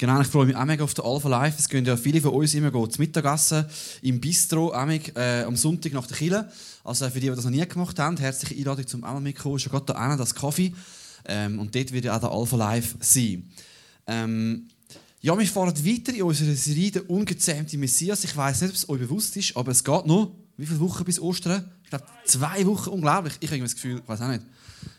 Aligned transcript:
Genau, 0.00 0.20
ich 0.20 0.28
freue 0.28 0.46
mich 0.46 0.54
auch 0.54 0.64
mega 0.64 0.84
auf 0.84 0.94
den 0.94 1.04
Alpha 1.04 1.28
Life. 1.28 1.56
Es 1.58 1.68
gehen 1.68 1.84
ja 1.84 1.96
viele 1.96 2.20
von 2.20 2.30
uns 2.30 2.54
immer 2.54 2.70
zum 2.70 2.88
Mittagessen 2.98 3.66
im 4.00 4.20
Bistro 4.20 4.72
amig, 4.72 5.12
äh, 5.16 5.42
am 5.42 5.56
Sonntag 5.56 5.92
nach 5.92 6.06
der 6.06 6.16
Kille. 6.16 6.48
Also 6.84 7.06
für 7.10 7.18
die, 7.18 7.28
die 7.28 7.34
das 7.34 7.44
noch 7.44 7.50
nie 7.50 7.66
gemacht 7.66 7.98
haben, 7.98 8.16
herzliche 8.16 8.54
Einladung 8.54 8.86
zum 8.86 9.02
einmal 9.02 9.20
mitkommen. 9.20 9.58
Schon 9.58 9.72
gerade 9.72 9.86
da 9.86 10.16
das 10.16 10.36
Kaffee. 10.36 10.72
Ähm, 11.26 11.58
und 11.58 11.74
dort 11.74 11.90
wird 11.90 12.04
ja 12.04 12.14
auch 12.14 12.20
der 12.20 12.30
Alpha 12.30 12.56
Life 12.56 12.96
sein. 13.00 13.50
Ähm, 14.06 14.68
ja, 15.20 15.36
wir 15.36 15.46
fahren 15.46 15.74
weiter 15.76 16.14
in 16.14 16.22
unserer 16.22 16.54
Serie 16.54 16.92
«Der 16.92 17.10
ungezähmte 17.10 17.76
Messias». 17.76 18.22
Ich 18.22 18.36
weiß 18.36 18.60
nicht, 18.60 18.70
ob 18.70 18.76
es 18.76 18.88
euch 18.88 19.00
bewusst 19.00 19.36
ist, 19.36 19.56
aber 19.56 19.72
es 19.72 19.82
geht 19.82 20.06
noch, 20.06 20.30
wie 20.58 20.66
viele 20.66 20.80
Wochen 20.80 21.04
bis 21.04 21.20
Ostern? 21.20 21.70
Ich 21.84 21.90
glaube, 21.90 22.04
zwei 22.24 22.66
Wochen, 22.66 22.90
unglaublich. 22.90 23.34
Ich 23.40 23.50
habe 23.50 23.62
das 23.62 23.74
Gefühl, 23.74 24.00
ich 24.02 24.08
weiß 24.08 24.20
auch 24.20 24.28
nicht. 24.28 24.42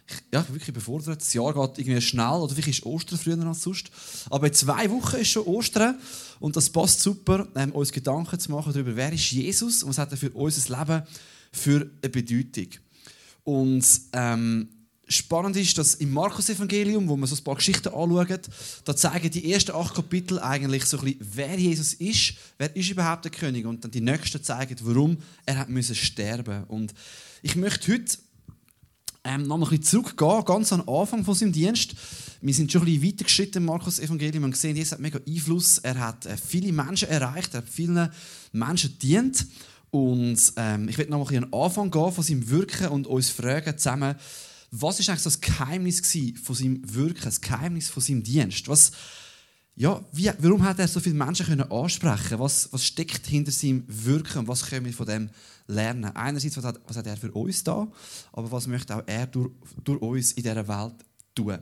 Ich, 0.08 0.16
ja, 0.32 0.40
ich 0.40 0.46
bin 0.48 0.56
wirklich 0.56 0.74
befordert. 0.74 1.22
Das 1.22 1.34
Jahr 1.34 1.54
geht 1.54 1.80
irgendwie 1.80 2.02
schnell, 2.02 2.40
oder 2.40 2.56
vielleicht 2.56 2.70
ist 2.70 2.86
Ostern 2.86 3.20
früher 3.20 3.46
als 3.46 3.62
sonst. 3.62 3.92
Aber 4.30 4.48
in 4.48 4.54
zwei 4.54 4.90
Wochen 4.90 5.18
ist 5.18 5.28
schon 5.28 5.44
Ostern 5.44 6.00
und 6.40 6.56
das 6.56 6.70
passt 6.70 7.02
super, 7.02 7.48
ähm, 7.56 7.74
uns 7.74 7.92
Gedanken 7.92 8.40
zu 8.40 8.52
machen 8.52 8.72
darüber, 8.72 8.96
wer 8.96 9.12
ist 9.12 9.32
Jesus 9.32 9.84
und 9.84 9.90
was 9.90 9.98
hat 9.98 10.12
er 10.12 10.18
für 10.18 10.32
unser 10.32 10.80
Leben 10.80 11.04
für 11.52 11.90
eine 12.02 12.10
Bedeutung. 12.10 12.70
Und 13.44 13.86
ähm, 14.14 14.70
Spannend 15.12 15.58
ist, 15.58 15.76
dass 15.78 15.96
im 15.96 16.12
Markus-Evangelium, 16.14 17.08
wo 17.08 17.18
man 17.18 17.28
so 17.28 17.36
ein 17.36 17.44
paar 17.44 17.56
Geschichten 17.56 17.88
anschaut, 17.88 18.42
da 18.86 18.96
zeigen 18.96 19.32
die 19.32 19.52
ersten 19.52 19.72
acht 19.72 19.96
Kapitel 19.96 20.38
eigentlich 20.40 20.86
so 20.86 21.00
ein 21.00 21.06
bisschen, 21.06 21.28
wer 21.34 21.58
Jesus 21.58 21.94
ist, 21.96 22.36
wer 22.60 22.76
ist 22.76 22.92
überhaupt 22.92 23.26
der 23.26 23.32
König 23.32 23.66
und 23.66 23.84
dann 23.84 23.90
die 23.90 24.02
nächsten 24.02 24.44
zeigen, 24.44 24.76
warum 24.82 25.18
er 25.48 25.58
hat 25.58 25.70
müssen 25.70 25.96
sterben. 25.96 26.64
Und 26.66 26.94
ich 27.42 27.56
möchte 27.56 27.92
heute 27.92 28.20
ähm, 29.24 29.48
noch 29.48 29.56
ein 29.58 29.62
bisschen 29.62 29.84
zurückgehen, 29.84 30.46
ganz 30.46 30.72
am 30.72 30.88
Anfang 30.88 31.24
von 31.24 31.34
seinem 31.34 31.54
Dienst. 31.54 31.96
Wir 32.42 32.54
sind 32.54 32.72
schon 32.72 32.84
ein 32.84 32.86
bisschen 32.86 33.08
weitergeschritten 33.08 33.64
im 33.64 33.66
Markus-Evangelium. 33.66 34.44
Haben 34.44 34.52
gesehen, 34.52 34.76
Jesus 34.76 34.94
hat 34.94 35.00
mega 35.00 35.20
Einfluss. 35.28 35.80
Er 35.80 36.00
hat 36.00 36.26
äh, 36.26 36.38
viele 36.38 36.72
Menschen 36.72 37.10
erreicht, 37.10 37.54
er 37.54 37.62
hat 37.62 37.70
vielen 37.70 38.10
Menschen 38.52 38.98
dient. 39.00 39.46
Und 39.92 40.40
ähm, 40.56 40.88
ich 40.88 40.98
werde 40.98 41.12
noch 41.12 41.20
ein 41.20 41.28
bisschen 41.28 41.44
an 41.46 41.52
den 41.52 41.62
Anfang 41.62 41.92
gehen 41.92 42.12
von 42.12 42.24
seinem 42.24 42.50
Wirken 42.50 42.90
und 42.90 43.08
uns 43.08 43.30
fragen 43.30 43.78
zusammen, 43.78 44.16
was 44.72 45.00
ist 45.00 45.10
eigentlich 45.10 45.24
das 45.24 45.42
Geheimnis 45.42 46.02
von 46.44 46.56
seinem 46.56 46.82
Wirken, 46.94 47.24
das 47.24 47.42
Geheimnis 47.42 47.90
von 47.90 48.04
seinem 48.04 48.24
Dienst? 48.24 48.68
Was, 48.68 48.92
ja, 49.76 50.04
wie, 50.12 50.30
warum 50.40 50.64
hat 50.64 50.80
er 50.80 50.88
so 50.88 51.00
viele 51.00 51.16
Menschen 51.16 51.46
können 51.46 51.72
ansprechen 51.72 52.40
was, 52.40 52.72
was 52.72 52.86
steckt 52.86 53.26
hinter 53.28 53.52
seinem 53.52 53.84
Wirken 53.88 54.40
und 54.40 54.48
was 54.48 54.66
können 54.66 54.86
wir 54.86 54.94
von 54.94 55.06
dem 55.06 55.30
lernen? 55.68 56.06
Einerseits, 56.16 56.58
was 56.58 56.66
hat, 56.66 56.80
was 56.86 56.98
hat 56.98 57.08
er 57.08 57.18
für 57.18 57.32
uns 57.32 57.64
da, 57.64 57.88
aber 58.34 58.52
was 58.52 58.68
möchte 58.68 58.96
auch 58.96 59.04
er 59.06 59.28
durch, 59.28 59.52
durch 59.84 60.02
uns 60.02 60.32
in 60.34 60.44
dieser 60.44 60.68
Welt 60.68 60.96
tun? 61.34 61.60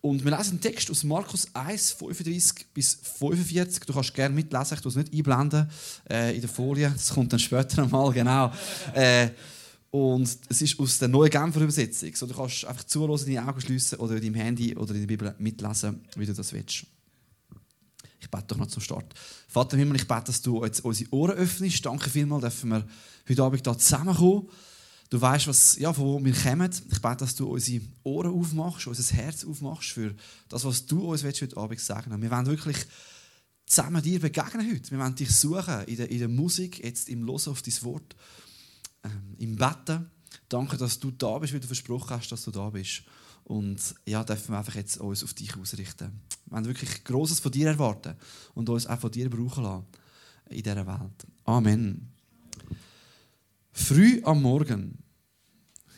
Und 0.00 0.24
wir 0.24 0.36
lesen 0.36 0.50
einen 0.52 0.60
Text 0.60 0.90
aus 0.90 1.04
Markus 1.04 1.48
1, 1.52 1.92
35 1.92 2.66
bis 2.72 2.98
45. 3.18 3.84
Du 3.84 3.92
kannst 3.92 4.14
gerne 4.14 4.34
mitlesen, 4.34 4.74
ich 4.74 4.80
tue 4.80 4.90
es 4.90 4.96
nicht 4.96 5.12
einblenden 5.12 5.68
äh, 6.08 6.34
in 6.34 6.40
der 6.40 6.50
Folie. 6.50 6.90
Das 6.90 7.12
kommt 7.12 7.32
dann 7.32 7.40
später 7.40 7.82
einmal, 7.82 8.12
genau. 8.12 8.52
Äh, 8.94 9.30
und 9.96 10.38
es 10.50 10.60
ist 10.60 10.78
aus 10.78 10.98
der 10.98 11.08
neuen 11.08 11.30
Genfer 11.30 11.62
Übersetzung. 11.62 12.14
So, 12.14 12.26
du 12.26 12.34
kannst 12.34 12.66
einfach 12.66 12.84
zuhören, 12.84 13.18
deine 13.24 13.48
Augen 13.48 13.62
schließen 13.62 13.98
oder 13.98 14.16
in 14.16 14.22
deinem 14.22 14.34
Handy 14.34 14.76
oder 14.76 14.94
in 14.94 15.00
der 15.00 15.06
Bibel 15.06 15.34
mitlesen, 15.38 16.04
wie 16.16 16.26
du 16.26 16.34
das 16.34 16.52
willst. 16.52 16.84
Ich 18.20 18.30
bete 18.30 18.44
doch 18.48 18.58
noch 18.58 18.66
zum 18.66 18.82
Start. 18.82 19.14
Vater 19.48 19.72
im 19.74 19.78
Himmel, 19.78 19.96
ich 19.96 20.06
bete, 20.06 20.24
dass 20.24 20.42
du 20.42 20.62
jetzt 20.62 20.84
unsere 20.84 21.10
Ohren 21.14 21.36
öffnest. 21.36 21.86
Danke 21.86 22.10
vielmals, 22.10 22.42
dürfen 22.42 22.70
wir 22.72 22.86
heute 23.26 23.42
Abend 23.42 23.64
hier 23.64 23.78
zusammenkommen. 23.78 24.50
Du 25.08 25.18
weißt, 25.18 25.46
was, 25.46 25.78
ja, 25.78 25.94
von 25.94 26.04
wo 26.04 26.22
wir 26.22 26.34
kommen. 26.34 26.70
Ich 26.90 27.00
bete, 27.00 27.16
dass 27.16 27.34
du 27.34 27.46
unsere 27.46 27.82
Ohren 28.02 28.38
aufmachst, 28.38 28.86
unser 28.86 29.14
Herz 29.14 29.46
aufmachst 29.46 29.92
für 29.92 30.14
das, 30.50 30.66
was 30.66 30.84
du 30.84 31.10
uns 31.10 31.24
heute 31.24 31.56
Abend 31.56 31.80
sagen 31.80 32.10
willst. 32.10 32.22
Wir 32.22 32.30
wollen 32.30 32.46
wirklich 32.46 32.76
zusammen 33.64 34.02
dir 34.02 34.20
begegnen 34.20 34.70
heute. 34.70 34.90
Wir 34.90 34.98
wollen 34.98 35.14
dich 35.14 35.34
suchen 35.34 35.84
in 35.86 35.96
der, 35.96 36.10
in 36.10 36.18
der 36.18 36.28
Musik, 36.28 36.84
jetzt 36.84 37.08
im 37.08 37.22
Losen 37.22 37.52
auf 37.52 37.62
dein 37.62 37.82
Wort 37.82 38.14
ähm, 39.04 39.34
im 39.38 39.56
Betten. 39.56 40.10
Danke, 40.48 40.76
dass 40.76 40.98
du 40.98 41.10
da 41.10 41.38
bist, 41.38 41.52
wie 41.52 41.60
du 41.60 41.66
versprochen 41.66 42.10
hast, 42.10 42.30
dass 42.30 42.44
du 42.44 42.50
da 42.50 42.70
bist. 42.70 43.02
Und 43.44 43.78
ja, 44.04 44.24
dürfen 44.24 44.52
wir 44.52 44.58
einfach 44.58 44.74
jetzt 44.74 44.98
uns 44.98 45.22
auf 45.22 45.34
dich 45.34 45.56
ausrichten. 45.56 46.20
Wir 46.46 46.52
wollen 46.52 46.64
wirklich 46.64 47.04
Großes 47.04 47.40
von 47.40 47.52
dir 47.52 47.68
erwarten 47.68 48.16
und 48.54 48.68
uns 48.68 48.86
auch 48.86 48.98
von 48.98 49.10
dir 49.10 49.30
brauchen 49.30 49.64
lassen 49.64 49.86
in 50.50 50.62
dieser 50.62 50.86
Welt. 50.86 51.26
Amen. 51.44 52.12
Früh 53.72 54.20
am 54.24 54.42
Morgen, 54.42 54.98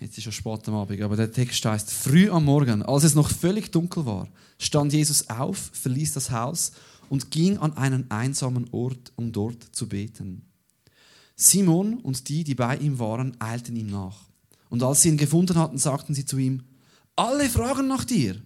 jetzt 0.01 0.19
ist 0.19 0.25
schon 0.25 0.33
spät 0.33 0.69
am 0.69 0.75
Abend, 0.75 1.01
aber 1.01 1.17
der 1.17 1.33
Text 1.33 1.65
heißt: 1.65 1.91
Früh 1.91 2.31
am 2.31 2.45
Morgen, 2.45 2.83
als 2.83 3.05
es 3.05 3.15
noch 3.15 3.31
völlig 3.31 3.71
dunkel 3.71 4.05
war, 4.05 4.29
stand 4.59 4.93
Jesus 4.93 5.31
auf, 5.31 5.71
verließ 5.73 6.15
das 6.15 6.31
Haus 6.31 6.73
und 7.09 7.31
ging 7.31 7.57
an 7.59 7.77
einen 7.77 8.11
einsamen 8.11 8.69
Ort, 8.73 9.13
um 9.17 9.33
dort 9.33 9.63
zu 9.63 9.89
beten. 9.89 10.48
Simon 11.41 12.01
und 12.01 12.29
die, 12.29 12.43
die 12.43 12.57
bei 12.57 12.77
ihm 12.77 12.99
waren, 12.99 13.41
eilten 13.41 13.77
ihm 13.77 13.87
nach. 13.87 14.29
Und 14.69 14.83
als 14.83 15.03
sie 15.03 15.09
ihn 15.09 15.17
gefunden 15.17 15.57
hatten, 15.57 15.79
sagten 15.79 16.13
sie 16.13 16.25
zu 16.25 16.37
ihm, 16.37 16.65
alle 17.15 17.49
fragen 17.49 17.87
nach 17.87 18.05
dir. 18.05 18.43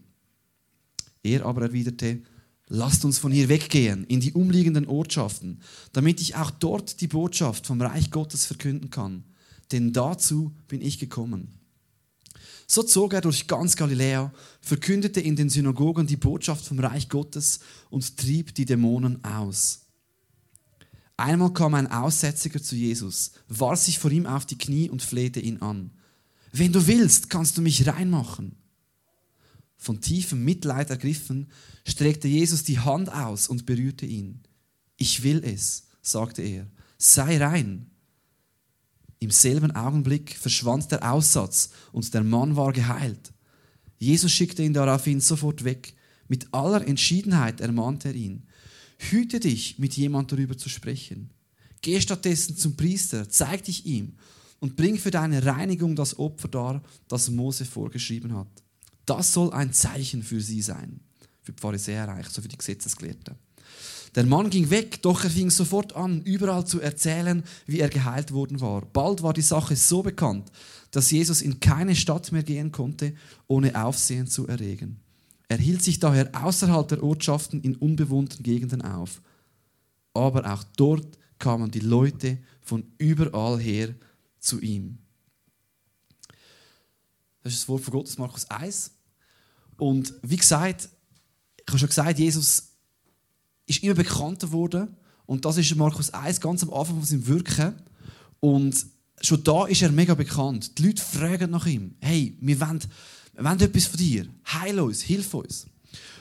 Er 1.22 1.47
aber 1.47 1.62
erwiderte, 1.62 2.22
lasst 2.69 3.04
uns 3.06 3.19
von 3.19 3.32
hier 3.32 3.48
weggehen 3.48 4.04
in 4.04 4.20
die 4.20 4.32
umliegenden 4.32 4.86
Ortschaften, 4.86 5.60
damit 5.92 6.20
ich 6.20 6.36
auch 6.36 6.50
dort 6.50 7.00
die 7.00 7.08
Botschaft 7.08 7.66
vom 7.66 7.80
Reich 7.80 8.10
Gottes 8.10 8.44
verkünden 8.44 8.91
kann. 8.91 9.24
Denn 9.72 9.94
dazu 9.94 10.53
bin 10.69 10.82
ich 10.82 10.98
gekommen. 10.98 11.59
So 12.66 12.82
zog 12.82 13.14
er 13.14 13.22
durch 13.22 13.47
ganz 13.47 13.76
Galiläa, 13.76 14.32
verkündete 14.60 15.20
in 15.20 15.36
den 15.36 15.48
Synagogen 15.48 16.06
die 16.06 16.16
Botschaft 16.16 16.66
vom 16.66 16.78
Reich 16.78 17.09
Gottes 17.09 17.60
und 17.88 18.19
trieb 18.19 18.54
die 18.54 18.66
Dämonen 18.66 19.24
aus. 19.24 19.81
Einmal 21.22 21.53
kam 21.53 21.75
ein 21.75 21.87
Aussätziger 21.87 22.60
zu 22.60 22.75
Jesus, 22.75 23.31
warf 23.47 23.78
sich 23.78 24.00
vor 24.00 24.10
ihm 24.10 24.27
auf 24.27 24.44
die 24.44 24.59
Knie 24.59 24.91
und 24.91 25.03
flehte 25.03 25.38
ihn 25.38 25.62
an. 25.62 25.93
Wenn 26.50 26.72
du 26.72 26.88
willst, 26.88 27.31
kannst 27.31 27.56
du 27.56 27.62
mich 27.62 27.87
reinmachen. 27.87 28.56
Von 29.77 30.00
tiefem 30.00 30.44
Mitleid 30.44 30.91
ergriffen, 30.91 31.47
streckte 31.87 32.27
Jesus 32.27 32.65
die 32.65 32.81
Hand 32.81 33.12
aus 33.12 33.47
und 33.47 33.66
berührte 33.66 34.05
ihn. 34.05 34.41
Ich 34.97 35.22
will 35.22 35.44
es, 35.44 35.84
sagte 36.00 36.43
er, 36.43 36.66
sei 36.99 37.39
rein. 37.39 37.93
Im 39.21 39.31
selben 39.31 39.71
Augenblick 39.71 40.37
verschwand 40.37 40.91
der 40.91 41.12
Aussatz 41.12 41.71
und 41.93 42.12
der 42.15 42.25
Mann 42.25 42.56
war 42.56 42.72
geheilt. 42.72 43.33
Jesus 43.97 44.33
schickte 44.33 44.65
ihn 44.65 44.75
daraufhin 44.75 45.21
sofort 45.21 45.62
weg. 45.62 45.94
Mit 46.27 46.53
aller 46.53 46.84
Entschiedenheit 46.84 47.60
ermahnte 47.60 48.09
er 48.09 48.16
ihn. 48.16 48.49
Hüte 49.11 49.41
dich, 49.41 49.79
mit 49.79 49.97
jemand 49.97 50.31
darüber 50.31 50.57
zu 50.57 50.69
sprechen. 50.69 51.31
Geh 51.81 52.01
stattdessen 52.01 52.57
zum 52.57 52.77
Priester, 52.77 53.29
zeig 53.29 53.65
dich 53.65 53.85
ihm 53.85 54.15
und 54.61 54.77
bring 54.77 54.97
für 54.97 55.11
deine 55.11 55.45
Reinigung 55.45 55.97
das 55.97 56.19
Opfer 56.19 56.49
dar, 56.49 56.83
das 57.09 57.29
Mose 57.29 57.65
vorgeschrieben 57.65 58.37
hat. 58.37 58.49
Das 59.05 59.33
soll 59.33 59.53
ein 59.53 59.73
Zeichen 59.73 60.23
für 60.23 60.41
sie 60.41 60.63
sein. 60.63 61.01
Für 61.43 61.53
die 61.53 61.61
Pharisäer 61.61 62.09
eigentlich, 62.09 62.29
so 62.29 62.41
für 62.41 62.49
die 62.49 62.57
Gesetzesgelehrten. 62.57 63.35
Der 64.15 64.25
Mann 64.25 64.51
ging 64.51 64.71
weg, 64.71 65.03
doch 65.03 65.25
er 65.25 65.31
fing 65.31 65.51
sofort 65.51 65.97
an, 65.97 66.23
überall 66.23 66.65
zu 66.65 66.81
erzählen, 66.81 67.43
wie 67.67 67.81
er 67.81 67.89
geheilt 67.89 68.31
worden 68.31 68.61
war. 68.61 68.83
Bald 68.83 69.23
war 69.23 69.33
die 69.33 69.43
Sache 69.43 69.75
so 69.75 70.03
bekannt, 70.03 70.53
dass 70.93 71.11
Jesus 71.11 71.43
in 71.43 71.59
keine 71.59 71.97
Stadt 71.97 72.31
mehr 72.31 72.45
gehen 72.45 72.71
konnte, 72.71 73.15
ohne 73.49 73.83
Aufsehen 73.83 74.29
zu 74.29 74.47
erregen. 74.47 75.02
Er 75.53 75.59
hielt 75.59 75.83
sich 75.83 75.99
daher 75.99 76.31
außerhalb 76.33 76.89
der 76.89 77.03
Ortschaften 77.03 77.61
in 77.61 77.77
unbewohnten 77.77 78.43
Gegenden 78.43 78.81
auf. 78.81 79.21
Aber 80.15 80.51
auch 80.51 80.65
dort 80.79 81.19
kamen 81.39 81.71
die 81.71 81.81
Leute 81.81 82.39
von 82.63 82.91
überall 82.97 83.61
her 83.61 83.95
zu 84.39 84.63
ihm. 84.63 84.97
Das 87.43 87.53
ist 87.53 87.61
das 87.61 87.69
Wort 87.69 87.83
von 87.83 87.93
Gottes, 87.93 88.17
Markus 88.17 88.49
1. 88.49 88.93
Und 89.77 90.15
wie 90.23 90.39
gesagt, 90.39 90.89
ich 91.59 91.69
habe 91.69 91.79
schon 91.79 91.89
gesagt, 91.89 92.19
Jesus 92.19 92.71
ist 93.67 93.83
immer 93.83 93.95
bekannter 93.95 94.47
geworden. 94.47 94.97
Und 95.27 95.45
das 95.45 95.59
ist 95.59 95.77
Markus 95.77 96.15
1 96.15 96.41
ganz 96.41 96.63
am 96.63 96.72
Anfang 96.72 96.97
von 96.97 97.05
seinem 97.05 97.27
Wirken. 97.27 97.75
Und 98.41 98.87
schon 99.21 99.45
da 99.45 99.66
ist 99.66 99.83
er 99.83 99.93
mega 99.93 100.15
bekannt. 100.15 100.78
Die 100.78 100.87
Leute 100.87 101.03
fragen 101.03 101.51
nach 101.51 101.66
ihm: 101.66 101.95
Hey, 102.01 102.39
wir 102.41 102.59
wollen 102.59 102.81
wir 103.34 103.45
wollen 103.45 103.61
etwas 103.61 103.87
von 103.87 103.99
dir. 103.99 104.27
Heil 104.47 104.79
uns, 104.81 105.03
hilf 105.03 105.33
uns. 105.34 105.67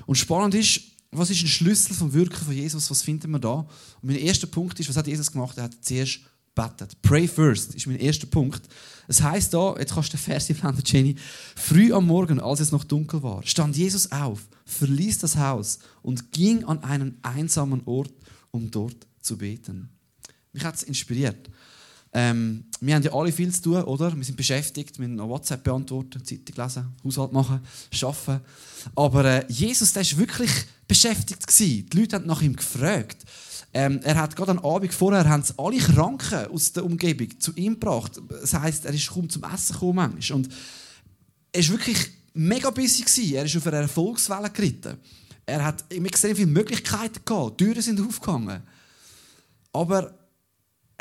Und 0.05 0.15
spannend 0.15 0.55
ist, 0.55 0.81
was 1.11 1.29
ist 1.29 1.43
ein 1.43 1.47
Schlüssel 1.47 1.93
vom 1.93 2.13
Wirken 2.13 2.43
von 2.45 2.53
Jesus? 2.53 2.89
Was 2.89 3.01
finden 3.01 3.31
wir 3.31 3.39
da? 3.39 3.55
Und 3.55 3.69
mein 4.03 4.15
erster 4.15 4.47
Punkt 4.47 4.79
ist, 4.79 4.87
was 4.87 4.95
hat 4.95 5.07
Jesus 5.07 5.31
gemacht? 5.31 5.57
Er 5.57 5.65
hat 5.65 5.75
zuerst 5.81 6.21
betet. 6.55 7.01
Pray 7.01 7.27
first 7.27 7.75
ist 7.75 7.87
mein 7.87 7.99
erster 7.99 8.27
Punkt. 8.27 8.61
Es 9.07 9.21
heißt 9.21 9.53
da, 9.53 9.75
jetzt 9.77 9.93
kannst 9.93 10.13
du 10.13 10.17
den 10.17 10.23
Vers 10.23 10.47
blenden, 10.47 10.83
Jenny. 10.85 11.15
Früh 11.55 11.93
am 11.93 12.07
Morgen, 12.07 12.39
als 12.39 12.59
es 12.59 12.71
noch 12.71 12.83
dunkel 12.83 13.23
war, 13.23 13.45
stand 13.45 13.75
Jesus 13.75 14.11
auf, 14.11 14.47
verließ 14.65 15.19
das 15.19 15.37
Haus 15.37 15.79
und 16.01 16.31
ging 16.31 16.63
an 16.63 16.83
einen 16.83 17.17
einsamen 17.21 17.81
Ort, 17.85 18.13
um 18.51 18.71
dort 18.71 19.07
zu 19.21 19.37
beten. 19.37 19.89
Mich 20.53 20.63
hat 20.63 20.75
es 20.75 20.83
inspiriert. 20.83 21.49
Ähm, 22.13 22.65
wir 22.81 22.95
haben 22.95 23.03
ja 23.03 23.13
alle 23.13 23.31
viel 23.31 23.53
zu 23.53 23.61
tun, 23.61 23.83
oder? 23.83 24.15
Wir 24.15 24.23
sind 24.23 24.35
beschäftigt, 24.35 24.99
wir 24.99 25.07
müssen 25.07 25.29
WhatsApp 25.29 25.63
beantworten, 25.63 26.23
Zeitung 26.25 26.63
lesen, 26.63 26.93
Haushalt 27.03 27.31
machen, 27.31 27.61
arbeiten. 28.01 28.41
Aber 28.95 29.25
äh, 29.25 29.45
Jesus, 29.47 29.95
war 29.95 30.17
wirklich 30.17 30.51
beschäftigt. 30.87 31.47
Gewesen. 31.47 31.89
Die 31.89 31.97
Leute 31.97 32.17
haben 32.17 32.27
nach 32.27 32.41
ihm 32.41 32.55
gefragt. 32.55 33.23
Ähm, 33.73 34.01
er 34.03 34.15
hat 34.15 34.35
gerade 34.35 34.51
am 34.51 34.59
Abend 34.59 34.93
vorher 34.93 35.29
haben 35.29 35.43
alle 35.57 35.77
Kranken 35.77 36.47
aus 36.47 36.73
der 36.73 36.83
Umgebung 36.83 37.39
zu 37.39 37.53
ihm 37.55 37.79
gebracht. 37.79 38.19
Das 38.27 38.53
heisst, 38.53 38.85
er 38.85 38.93
ist 38.93 39.09
kaum 39.09 39.29
zum 39.29 39.43
Essen 39.43 39.73
gekommen. 39.73 40.17
Und 40.33 40.49
er 41.53 41.63
war 41.63 41.69
wirklich 41.69 41.97
mega 42.33 42.69
busy. 42.69 43.03
Gewesen. 43.03 43.35
Er 43.35 43.45
ist 43.45 43.55
auf 43.55 43.67
einer 43.67 43.77
Erfolgswelle 43.77 44.49
geritten. 44.49 44.97
Er 45.45 45.63
hat 45.63 45.85
extrem 45.89 46.35
viele 46.35 46.47
Möglichkeiten 46.47 47.21
gehabt. 47.23 47.59
Die 47.59 47.65
Türen 47.65 47.81
sind 47.81 48.01
aufgegangen. 48.01 48.61
Aber 49.71 50.13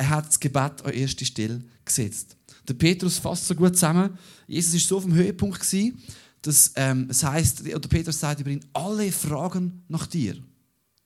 er 0.01 0.09
hat 0.09 0.27
das 0.27 0.39
Gebet 0.39 0.83
an 0.83 0.93
erste 0.93 1.23
Stelle 1.23 1.61
gesetzt. 1.85 2.35
Der 2.67 2.73
Petrus 2.73 3.19
fasst 3.19 3.47
so 3.47 3.53
gut 3.53 3.75
zusammen. 3.75 4.17
Jesus 4.47 4.73
war 4.73 4.79
so 4.79 4.97
auf 4.97 5.03
dem 5.03 5.13
Höhepunkt, 5.13 5.59
gewesen, 5.59 6.01
dass 6.41 6.71
ähm, 6.75 7.07
es 7.09 7.23
heißt, 7.23 7.61
oder 7.61 7.87
Petrus 7.87 8.19
sagt 8.19 8.41
über 8.41 8.49
ihn, 8.49 8.65
alle 8.73 9.11
fragen 9.11 9.83
nach 9.87 10.07
dir. 10.07 10.37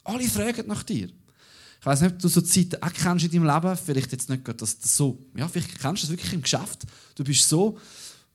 Alle 0.06 0.30
fragen 0.30 0.68
nach 0.68 0.83
dir. 0.83 1.09
Ich 1.80 1.86
weiß 1.86 2.01
nicht, 2.01 2.13
ob 2.13 2.19
du 2.19 2.30
so 2.30 2.39
Zeiten 2.39 2.81
auch 2.81 2.94
kennst 2.94 3.25
in 3.25 3.31
deinem 3.31 3.53
Leben. 3.53 3.77
Vielleicht 3.77 4.12
jetzt 4.13 4.30
nicht 4.30 4.45
gerade, 4.45 4.57
dass 4.57 4.80
das 4.80 4.95
so, 4.95 5.19
ja, 5.36 5.47
vielleicht 5.50 5.77
kennst 5.80 6.03
du 6.03 6.07
das 6.07 6.12
wirklich 6.12 6.33
im 6.33 6.42
Geschäft. 6.42 6.86
Du 7.15 7.24
bist 7.25 7.50
so 7.50 7.77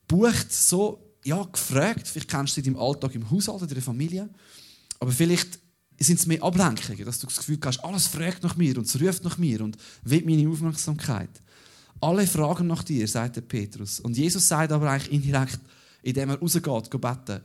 bucht, 0.06 0.52
so 0.52 1.16
ja, 1.24 1.42
gefragt. 1.42 2.06
Vielleicht 2.06 2.28
kennst 2.28 2.56
du 2.56 2.60
es 2.60 2.66
in 2.66 2.74
deinem 2.74 2.82
Alltag 2.82 3.14
im 3.14 3.30
Haushalt, 3.30 3.62
in 3.62 3.68
deiner 3.68 3.80
Familie. 3.80 4.28
Aber 4.98 5.10
vielleicht 5.10 5.58
sind 6.00 6.18
es 6.18 6.26
mehr 6.26 6.42
Ablenkungen, 6.42 7.04
dass 7.04 7.18
du 7.18 7.26
das 7.26 7.36
Gefühl 7.36 7.58
hast, 7.64 7.84
alles 7.84 8.06
fragt 8.06 8.42
nach 8.42 8.56
mir 8.56 8.76
und 8.78 8.86
es 8.86 9.00
ruft 9.00 9.22
nach 9.24 9.38
mir 9.38 9.60
und 9.60 9.76
will 10.02 10.24
meine 10.24 10.48
Aufmerksamkeit. 10.48 11.30
Alle 12.00 12.26
fragen 12.26 12.66
nach 12.66 12.82
dir, 12.82 13.06
sagt 13.06 13.36
der 13.36 13.42
Petrus. 13.42 14.00
Und 14.00 14.16
Jesus 14.16 14.48
sagt 14.48 14.72
aber 14.72 14.90
eigentlich 14.90 15.12
indirekt, 15.12 15.60
indem 16.02 16.30
er 16.30 16.38
rausgeht, 16.38 16.90
beten. 16.90 17.42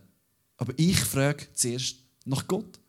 Aber 0.57 0.73
ich 0.77 0.97
frage 0.97 1.47
zuerst 1.53 1.97
nach 2.23 2.47
Gott. 2.47 2.79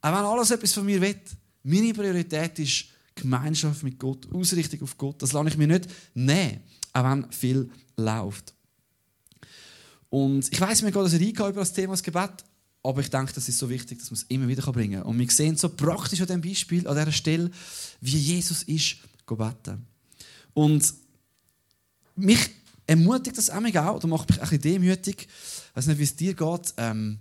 Auch 0.00 0.10
wenn 0.10 0.24
alles 0.24 0.52
etwas 0.52 0.72
von 0.72 0.86
mir 0.86 1.00
will, 1.00 1.20
meine 1.64 1.92
Priorität 1.92 2.56
ist 2.60 2.86
Gemeinschaft 3.16 3.82
mit 3.82 3.98
Gott, 3.98 4.32
Ausrichtung 4.32 4.82
auf 4.82 4.96
Gott. 4.96 5.20
Das 5.20 5.32
lasse 5.32 5.48
ich 5.48 5.56
mir 5.56 5.66
nicht 5.66 5.88
nehmen, 6.14 6.60
auch 6.92 7.02
wenn 7.02 7.32
viel 7.32 7.68
läuft. 7.96 8.54
Und 10.10 10.46
ich 10.52 10.60
weiß, 10.60 10.82
wir 10.84 10.92
gehen 10.92 11.02
also 11.02 11.16
reingehen 11.16 11.50
über 11.50 11.60
das 11.60 11.72
Thema 11.72 11.96
Gebet, 11.96 12.44
aber 12.86 13.00
ich 13.00 13.10
denke, 13.10 13.32
das 13.32 13.48
ist 13.48 13.58
so 13.58 13.68
wichtig, 13.68 13.98
dass 13.98 14.10
man 14.10 14.18
es 14.18 14.26
immer 14.28 14.46
wieder 14.46 14.62
bringen 14.72 15.00
kann. 15.00 15.10
Und 15.10 15.18
wir 15.18 15.28
sehen 15.28 15.56
so 15.56 15.68
praktisch 15.68 16.20
an 16.20 16.26
diesem 16.26 16.40
Beispiel, 16.40 16.86
an 16.86 16.96
dieser 16.96 17.12
Stelle, 17.12 17.50
wie 18.00 18.16
Jesus 18.16 18.62
ist, 18.62 18.96
beten. 19.26 19.84
Und 20.54 20.94
mich 22.14 22.50
ermutigt 22.86 23.36
das 23.36 23.50
auch, 23.50 23.58
oder 23.58 24.06
macht 24.06 24.30
mich 24.30 24.38
ein 24.38 24.48
bisschen 24.48 24.62
demütig. 24.62 25.26
Ich 25.28 25.76
weiß 25.76 25.86
nicht, 25.88 25.98
wie 25.98 26.04
es 26.04 26.14
dir 26.14 26.34
geht. 26.34 26.74
Ähm, 26.76 27.18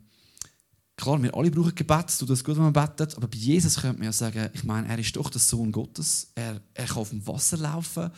klar, 0.96 1.22
wir 1.22 1.34
alle 1.36 1.50
brauchen 1.50 1.74
Gebet, 1.74 2.22
du 2.22 2.26
das 2.26 2.44
gut, 2.44 2.56
wenn 2.58 2.72
man 2.72 2.74
betet, 2.74 3.16
aber 3.18 3.28
bei 3.28 3.38
Jesus 3.38 3.78
könnte 3.82 3.98
man 3.98 4.06
ja 4.06 4.14
sagen, 4.14 4.50
ich 4.54 4.64
meine, 4.64 4.88
er 4.88 5.00
ist 5.00 5.16
doch 5.16 5.30
der 5.32 5.42
Sohn 5.42 5.72
Gottes. 5.72 6.32
Er, 6.36 6.62
er 6.76 6.86
kann 6.86 6.98
auf 6.98 7.10
dem 7.10 7.26
Wasser 7.26 7.58
laufen. 7.58 8.12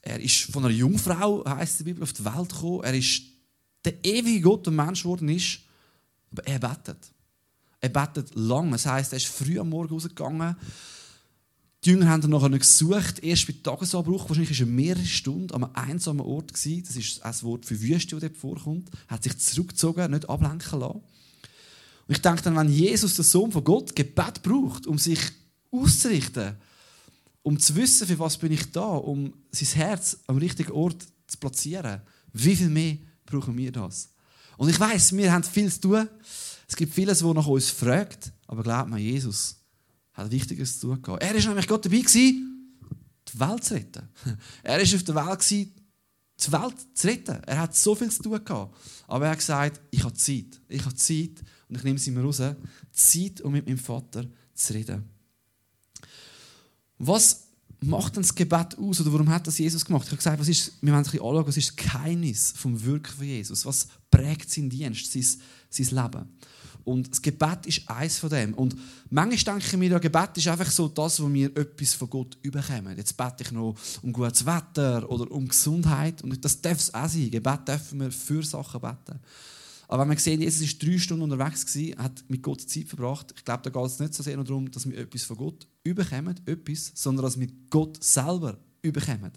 Er 0.00 0.18
ist 0.18 0.50
von 0.50 0.64
einer 0.64 0.74
Jungfrau, 0.74 1.44
heißt 1.44 1.80
die 1.80 1.84
Bibel, 1.84 2.02
auf 2.02 2.14
die 2.14 2.24
Welt 2.24 2.48
gekommen. 2.48 2.84
Er 2.84 2.94
ist 2.94 3.22
der 3.84 4.02
ewige 4.02 4.40
Gott, 4.40 4.64
der 4.64 4.72
Mensch 4.72 5.02
geworden 5.02 5.28
ist. 5.28 5.60
Er 6.44 6.58
betet. 6.58 7.12
Er 7.80 7.88
betet 7.88 8.34
lang. 8.34 8.70
Das 8.70 8.86
heisst, 8.86 9.12
er 9.12 9.16
ist 9.16 9.26
früh 9.26 9.58
am 9.58 9.70
Morgen 9.70 9.94
rausgegangen. 9.94 10.56
Die 11.84 11.90
Jünger 11.90 12.08
haben 12.10 12.22
ihn 12.22 12.30
nachher 12.30 12.50
gesucht, 12.50 13.20
erst 13.20 13.46
bei 13.46 13.54
Tagesanbruch. 13.62 14.28
Wahrscheinlich 14.28 14.60
war 14.60 14.66
er 14.66 14.70
mehrere 14.70 15.04
Stunden 15.06 15.54
an 15.54 15.64
einem 15.64 15.74
einsamen 15.74 16.26
Ort. 16.26 16.52
Das 16.52 16.66
ist 16.66 17.22
ein 17.22 17.42
Wort 17.42 17.64
für 17.64 17.80
Wüste, 17.80 18.16
das 18.16 18.20
dort 18.20 18.36
vorkommt. 18.36 18.90
Er 19.08 19.14
hat 19.14 19.22
sich 19.22 19.38
zurückgezogen, 19.38 20.10
nicht 20.10 20.28
ablenken 20.28 20.80
lassen. 20.80 21.00
Und 22.06 22.16
ich 22.16 22.20
denke 22.20 22.42
dann, 22.42 22.56
wenn 22.56 22.68
Jesus, 22.68 23.14
der 23.14 23.24
Sohn 23.24 23.50
von 23.50 23.64
Gott, 23.64 23.96
Gebet 23.96 24.42
braucht, 24.42 24.86
um 24.86 24.98
sich 24.98 25.20
auszurichten, 25.70 26.56
um 27.42 27.58
zu 27.58 27.76
wissen, 27.76 28.06
für 28.06 28.18
was 28.18 28.36
bin 28.36 28.52
ich 28.52 28.70
da, 28.72 28.84
um 28.84 29.32
sein 29.50 29.68
Herz 29.68 30.18
am 30.26 30.36
richtigen 30.36 30.72
Ort 30.72 31.02
zu 31.26 31.38
platzieren, 31.38 32.02
wie 32.32 32.56
viel 32.56 32.68
mehr 32.68 32.98
brauchen 33.24 33.56
wir 33.56 33.72
das? 33.72 34.10
Und 34.60 34.68
ich 34.68 34.78
weiß, 34.78 35.16
wir 35.16 35.32
haben 35.32 35.42
viel 35.42 35.72
zu 35.72 35.80
tun. 35.80 36.08
Es 36.68 36.76
gibt 36.76 36.92
vieles, 36.92 37.20
das 37.20 37.34
nach 37.34 37.46
uns 37.46 37.70
fragt. 37.70 38.30
Aber 38.46 38.62
glaubt 38.62 38.90
mir, 38.90 38.98
Jesus 38.98 39.56
hat 40.12 40.30
Wichtiges 40.30 40.78
zu 40.78 40.88
tun 40.88 41.00
gehabt. 41.00 41.22
Er 41.22 41.34
war 41.34 41.48
nämlich 41.48 41.66
Gott 41.66 41.86
dabei, 41.86 42.02
die 42.02 42.44
Welt 43.32 43.64
zu 43.64 43.72
retten. 43.72 44.06
Er 44.62 44.76
war 44.76 44.82
auf 44.82 45.02
der 45.02 45.14
Welt, 45.14 45.50
die 45.50 46.52
Welt 46.52 46.74
zu 46.92 47.06
retten. 47.06 47.42
Er 47.46 47.58
hat 47.58 47.74
so 47.74 47.94
viel 47.94 48.10
zu 48.10 48.22
tun 48.22 48.44
gehabt. 48.44 48.76
Aber 49.06 49.24
er 49.24 49.30
hat 49.30 49.38
gesagt, 49.38 49.80
ich 49.90 50.04
habe 50.04 50.12
Zeit. 50.12 50.60
Ich 50.68 50.84
habe 50.84 50.94
Zeit 50.94 51.42
und 51.70 51.76
ich 51.76 51.82
nehme 51.82 51.98
sie 51.98 52.10
mir 52.10 52.20
raus. 52.20 52.42
Zeit, 52.92 53.40
um 53.40 53.52
mit 53.52 53.66
meinem 53.66 53.78
Vater 53.78 54.26
zu 54.52 54.74
reden. 54.74 55.08
Was 56.98 57.46
macht 57.80 58.16
denn 58.16 58.22
das 58.22 58.34
Gebet 58.34 58.78
aus? 58.78 59.00
Oder 59.00 59.12
warum 59.12 59.28
hat 59.30 59.46
das 59.46 59.58
Jesus 59.58 59.84
gemacht? 59.84 60.04
Ich 60.04 60.10
habe 60.10 60.16
gesagt, 60.18 60.40
was 60.40 60.48
ist, 60.48 60.72
wir 60.80 60.92
wollen 60.92 61.00
ein 61.00 61.04
bisschen 61.04 61.20
anschauen, 61.20 61.46
was 61.46 61.56
ist 61.56 61.68
das 61.68 61.76
Geheimnis 61.76 62.54
vom 62.56 62.82
Wirken 62.84 63.14
von 63.16 63.26
Jesus? 63.26 63.64
Was 63.64 63.88
prägt 64.10 64.50
seinen 64.50 64.70
Dienst, 64.70 65.12
sein, 65.12 65.24
sein 65.70 66.04
Leben? 66.04 66.28
Und 66.84 67.10
das 67.10 67.22
Gebet 67.22 67.66
ist 67.66 67.88
eins 67.88 68.18
von 68.18 68.30
dem. 68.30 68.54
Und 68.54 68.74
manchmal 69.10 69.56
denke 69.56 69.66
ich 69.66 69.76
mir, 69.78 69.90
ja, 69.90 69.98
Gebet 69.98 70.36
ist 70.36 70.48
einfach 70.48 70.70
so 70.70 70.88
das, 70.88 71.22
wo 71.22 71.32
wir 71.32 71.54
etwas 71.56 71.94
von 71.94 72.10
Gott 72.10 72.36
überkommen. 72.42 72.96
Jetzt 72.96 73.16
bete 73.16 73.42
ich 73.42 73.52
noch 73.52 73.76
um 74.02 74.12
gutes 74.12 74.44
Wetter 74.44 75.08
oder 75.10 75.30
um 75.30 75.46
Gesundheit. 75.46 76.22
Und 76.22 76.42
das 76.44 76.60
darf 76.60 76.78
es 76.78 76.92
auch 76.92 77.08
sein. 77.08 77.30
Gebet 77.30 77.68
dürfen 77.68 78.00
wir 78.00 78.10
für 78.10 78.42
Sachen 78.42 78.80
beten. 78.80 79.20
Aber 79.90 80.02
wenn 80.02 80.10
wir 80.10 80.18
sehen, 80.20 80.40
Jesus 80.40 80.60
war 80.60 80.88
drei 80.88 80.98
Stunden 80.98 81.24
unterwegs, 81.24 81.66
gewesen, 81.66 81.98
hat 81.98 82.24
mit 82.28 82.44
Gott 82.44 82.60
Zeit 82.60 82.86
verbracht, 82.86 83.34
ich 83.36 83.44
glaube, 83.44 83.68
da 83.68 83.70
geht 83.70 83.90
es 83.90 83.98
nicht 83.98 84.14
so 84.14 84.22
sehr 84.22 84.36
darum, 84.36 84.70
dass 84.70 84.88
wir 84.88 84.96
etwas 84.96 85.24
von 85.24 85.36
Gott 85.36 85.66
überkommen, 85.82 86.38
etwas, 86.46 86.92
sondern 86.94 87.24
dass 87.24 87.40
wir 87.40 87.48
Gott 87.70 88.00
selber 88.00 88.56
überkommen. 88.82 89.32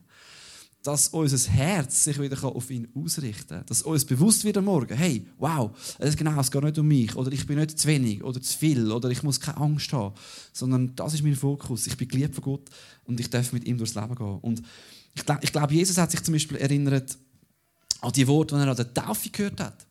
Dass 0.84 1.08
unser 1.08 1.50
Herz 1.50 2.04
sich 2.04 2.22
wieder 2.22 2.44
auf 2.44 2.70
ihn 2.70 2.88
ausrichten 2.94 3.48
kann. 3.48 3.66
Dass 3.66 3.82
uns 3.82 4.06
bewusst 4.06 4.44
wird 4.44 4.58
am 4.58 4.66
Morgen, 4.66 4.96
hey, 4.96 5.26
wow, 5.40 5.72
es, 5.98 6.10
ist 6.10 6.18
genau, 6.18 6.40
es 6.40 6.52
geht 6.52 6.64
nicht 6.64 6.78
um 6.78 6.88
mich, 6.88 7.16
oder 7.16 7.32
ich 7.32 7.48
bin 7.48 7.58
nicht 7.58 7.80
zu 7.80 7.88
wenig, 7.88 8.24
oder 8.24 8.40
zu 8.40 8.56
viel, 8.56 8.92
oder 8.92 9.10
ich 9.10 9.24
muss 9.24 9.40
keine 9.40 9.58
Angst 9.58 9.92
haben, 9.92 10.14
sondern 10.52 10.96
das 10.96 11.16
ist 11.16 11.24
mein 11.24 11.36
Fokus. 11.36 11.88
Ich 11.88 11.98
bin 11.98 12.08
geliebt 12.08 12.36
von 12.36 12.44
Gott 12.44 12.70
und 13.06 13.20
ich 13.20 13.32
darf 13.32 13.54
mit 13.54 13.66
ihm 13.66 13.80
durchs 13.80 13.96
Leben 13.96 14.14
gehen. 14.14 14.38
Und 14.42 14.62
ich, 15.16 15.52
glaube, 15.52 15.74
Jesus 15.74 15.98
hat 15.98 16.12
sich 16.12 16.22
zum 16.22 16.34
Beispiel 16.36 16.58
erinnert 16.58 17.18
an 18.02 18.12
die 18.12 18.28
Worte, 18.28 18.54
die 18.54 18.62
er 18.62 18.70
an 18.70 18.76
der 18.76 18.94
Taufe 18.94 19.32
gehört 19.32 19.60
hat. 19.60 19.88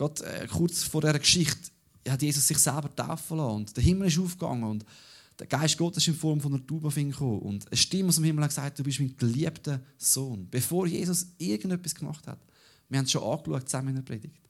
Gott, 0.00 0.22
äh, 0.22 0.46
kurz 0.50 0.82
vor 0.84 1.02
dieser 1.02 1.18
Geschichte 1.18 1.70
hat 2.08 2.22
Jesus 2.22 2.48
sich 2.48 2.56
selber 2.56 2.88
taufen 2.96 3.36
lassen 3.36 3.54
und 3.54 3.76
der 3.76 3.84
Himmel 3.84 4.08
ist 4.08 4.18
aufgegangen 4.18 4.64
und 4.64 4.86
der 5.38 5.46
Geist 5.46 5.76
Gottes 5.76 6.02
ist 6.02 6.08
in 6.08 6.14
Form 6.14 6.40
von 6.40 6.54
einer 6.54 6.66
Taube 6.66 6.88
gekommen 6.88 7.40
und 7.40 7.66
eine 7.66 7.76
Stimme 7.76 8.08
aus 8.08 8.14
dem 8.14 8.24
Himmel 8.24 8.44
hat 8.44 8.48
gesagt, 8.48 8.78
du 8.78 8.82
bist 8.82 8.98
mein 8.98 9.14
geliebter 9.14 9.78
Sohn. 9.98 10.48
Bevor 10.50 10.86
Jesus 10.86 11.26
irgendetwas 11.36 11.94
gemacht 11.94 12.26
hat. 12.26 12.38
Wir 12.88 12.96
haben 12.96 13.04
es 13.04 13.12
schon 13.12 13.22
angeschaut 13.22 13.68
zusammen 13.68 13.88
in 13.88 13.96
der 13.96 14.02
Predigt. 14.02 14.40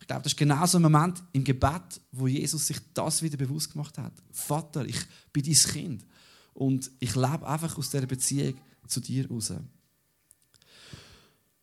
Ich 0.00 0.08
glaube, 0.08 0.24
das 0.24 0.32
ist 0.32 0.36
genau 0.36 0.66
so 0.66 0.78
ein 0.78 0.82
Moment 0.82 1.22
im 1.34 1.44
Gebet, 1.44 2.00
wo 2.10 2.26
Jesus 2.26 2.66
sich 2.66 2.78
das 2.92 3.22
wieder 3.22 3.36
bewusst 3.36 3.70
gemacht 3.70 3.96
hat. 3.96 4.14
Vater, 4.32 4.84
ich 4.86 4.98
bin 5.32 5.44
dein 5.44 5.54
Kind 5.54 6.04
und 6.52 6.90
ich 6.98 7.14
lebe 7.14 7.46
einfach 7.46 7.78
aus 7.78 7.90
dieser 7.90 8.06
Beziehung 8.06 8.54
zu 8.88 8.98
dir 8.98 9.28
raus. 9.30 9.52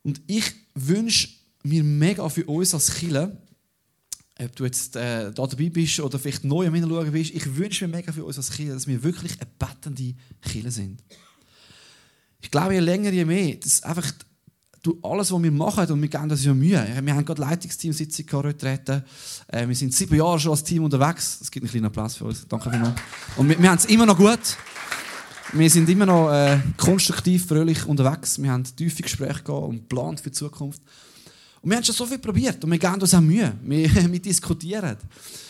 Und 0.03 0.21
ich 0.27 0.45
wünsche 0.75 1.27
mir 1.63 1.83
mega 1.83 2.27
für 2.29 2.45
uns 2.45 2.73
als 2.73 2.93
Killer, 2.95 3.37
ob 4.39 4.55
du 4.55 4.65
jetzt 4.65 4.95
äh, 4.95 5.31
da 5.31 5.47
dabei 5.47 5.69
bist 5.69 5.99
oder 5.99 6.19
vielleicht 6.19 6.43
neu 6.43 6.67
am 6.67 6.73
Hinschauen 6.73 7.11
bist, 7.11 7.33
ich 7.33 7.55
wünsche 7.55 7.87
mir 7.87 7.97
mega 7.97 8.11
für 8.11 8.23
uns 8.23 8.37
als 8.37 8.51
Killer, 8.51 8.73
dass 8.73 8.87
wir 8.87 9.03
wirklich 9.03 9.33
eine 9.39 9.49
bettende 9.57 10.13
Killer 10.41 10.71
sind. 10.71 11.03
Ich 12.39 12.51
glaube, 12.51 12.73
je 12.73 12.79
länger, 12.79 13.11
je 13.11 13.25
mehr, 13.25 13.55
dass 13.55 13.81
einfach 13.83 14.11
du 14.83 14.99
alles, 15.01 15.31
was 15.31 15.43
wir 15.43 15.51
machen, 15.51 15.91
und 15.91 16.01
wir 16.01 16.07
geben 16.07 16.29
das 16.29 16.45
ja 16.45 16.53
Mühe. 16.53 16.87
Wir 17.03 17.15
haben 17.15 17.25
gerade 17.25 17.41
Leitungsteamsitzung 17.41 18.41
retreten. 18.41 19.03
Äh, 19.47 19.67
wir 19.67 19.75
sind 19.75 19.93
sieben 19.93 20.15
Jahre 20.15 20.39
schon 20.39 20.51
als 20.51 20.63
Team 20.63 20.83
unterwegs. 20.83 21.39
Es 21.41 21.51
gibt 21.51 21.63
einen 21.63 21.71
kleinen 21.71 21.85
Applaus 21.87 22.15
für 22.15 22.25
uns. 22.25 22.47
Danke 22.47 22.69
vielmals. 22.69 22.95
Und 23.35 23.49
wir, 23.49 23.59
wir 23.59 23.69
haben 23.69 23.77
es 23.77 23.85
immer 23.85 24.05
noch 24.05 24.17
gut. 24.17 24.39
Wir 25.53 25.69
sind 25.69 25.89
immer 25.89 26.05
noch 26.05 26.31
äh, 26.31 26.59
konstruktiv, 26.77 27.47
fröhlich 27.47 27.85
unterwegs. 27.85 28.41
Wir 28.41 28.51
haben 28.51 28.63
tiefe 28.63 29.01
Gespräche 29.01 29.51
und 29.51 29.87
planen 29.89 30.17
für 30.17 30.29
die 30.29 30.33
Zukunft. 30.35 30.81
Und 31.67 31.71
wir 31.71 31.77
haben 31.79 31.83
schon 31.83 31.95
so 31.95 32.05
viel 32.05 32.17
probiert 32.17 32.63
und 32.63 32.71
wir 32.71 32.77
geben 32.77 33.01
uns 33.01 33.13
auch 33.13 33.19
Mühe. 33.19 33.53
Wir, 33.61 33.93
wir 34.09 34.21
diskutieren. 34.21 34.95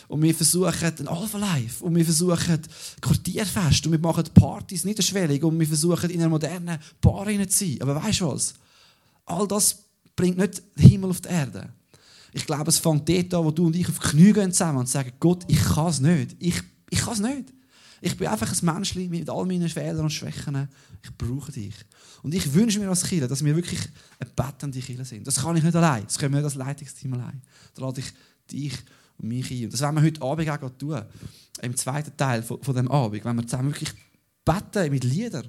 Und 0.08 0.24
wir 0.24 0.34
versuchen 0.34 0.92
ein 1.00 1.08
Alpha 1.08 1.38
Life. 1.38 1.84
Und 1.84 1.96
wir 1.96 2.04
versuchen 2.04 2.60
Quartierfest. 3.00 3.86
Und 3.86 3.92
wir 3.92 4.00
machen 4.00 4.24
Partys 4.34 4.84
niederschwellig. 4.84 5.44
Und 5.44 5.60
wir 5.60 5.68
versuchen 5.68 6.10
in 6.10 6.20
einer 6.20 6.30
modernen 6.30 6.80
Bar 7.00 7.28
zu 7.48 7.66
sein. 7.66 7.78
Aber 7.82 8.04
weißt 8.04 8.22
du 8.22 8.30
was? 8.30 8.56
All 9.28 9.48
das 9.48 9.78
bringt 10.16 10.40
nicht 10.40 10.64
den 10.76 10.90
Himmel 10.90 11.12
auf 11.12 11.22
die 11.22 11.30
Erde. 11.30 11.70
Ich 12.34 12.48
glaube, 12.48 12.70
es 12.70 12.80
fängt 12.80 13.08
dort 13.08 13.34
an, 13.36 13.46
wo 13.46 13.52
du 13.52 13.68
und 13.68 13.76
ich 13.76 13.88
auf 13.88 14.00
die 14.00 14.08
Knie 14.08 14.34
gehen 14.34 14.52
zusammen 14.52 14.80
und 14.80 14.90
sagen, 14.90 15.12
Gott, 15.20 15.44
ich 15.48 15.64
kann 15.64 15.90
es 15.90 16.00
nicht. 16.00 16.36
Ich, 16.40 16.60
ich 16.90 17.00
kann 17.00 17.14
es 17.14 17.20
nicht. 17.20 17.54
Ich 18.02 18.18
bin 18.18 18.28
einfach 18.28 18.52
ein 18.52 18.66
Menschli 18.66 19.10
mit 19.10 19.30
all 19.30 19.46
meinen 19.46 19.70
Fehlern 19.70 20.02
und 20.02 20.12
Schwächen. 20.12 20.68
Ich 21.04 21.12
brauche 21.18 21.52
dich. 21.52 21.74
Und 22.24 22.34
ich 22.34 22.54
wünsche 22.54 22.80
mir 22.80 22.90
als 22.90 23.04
Kirche, 23.04 23.28
dass 23.28 23.44
wir 23.44 23.56
wirklich 23.56 23.80
eine 24.20 24.30
bettende 24.30 24.80
Kirche 24.80 25.06
sind. 25.06 25.26
Das 25.26 25.42
kann 25.42 25.56
ich 25.58 25.64
nicht 25.64 25.76
allein. 25.76 26.04
Das 26.04 26.18
können 26.18 26.34
wir 26.34 26.42
nicht 26.42 26.46
als 26.46 26.56
Leitungsteam 26.56 27.14
allein. 27.14 27.42
Da 27.76 27.82
lade 27.82 28.02
ich 28.02 28.14
dich 28.52 28.74
und 29.18 29.30
mich 29.30 29.50
ein. 29.52 29.66
Und 29.66 29.74
das 29.74 29.82
werden 29.82 29.96
wir 29.96 30.04
heute 30.04 30.22
Abend 30.22 30.50
auch 30.50 30.78
tun. 30.78 31.02
Im 31.62 31.76
zweiten 31.76 32.16
Teil 32.16 32.44
von, 32.44 32.62
von 32.62 32.76
dem 32.76 32.92
Abend, 32.92 33.24
wenn 33.26 33.36
wir 33.36 33.48
zusammen 33.48 33.70
wirklich 33.70 33.94
beten 34.46 34.92
mit 34.92 35.04
Liedern, 35.04 35.48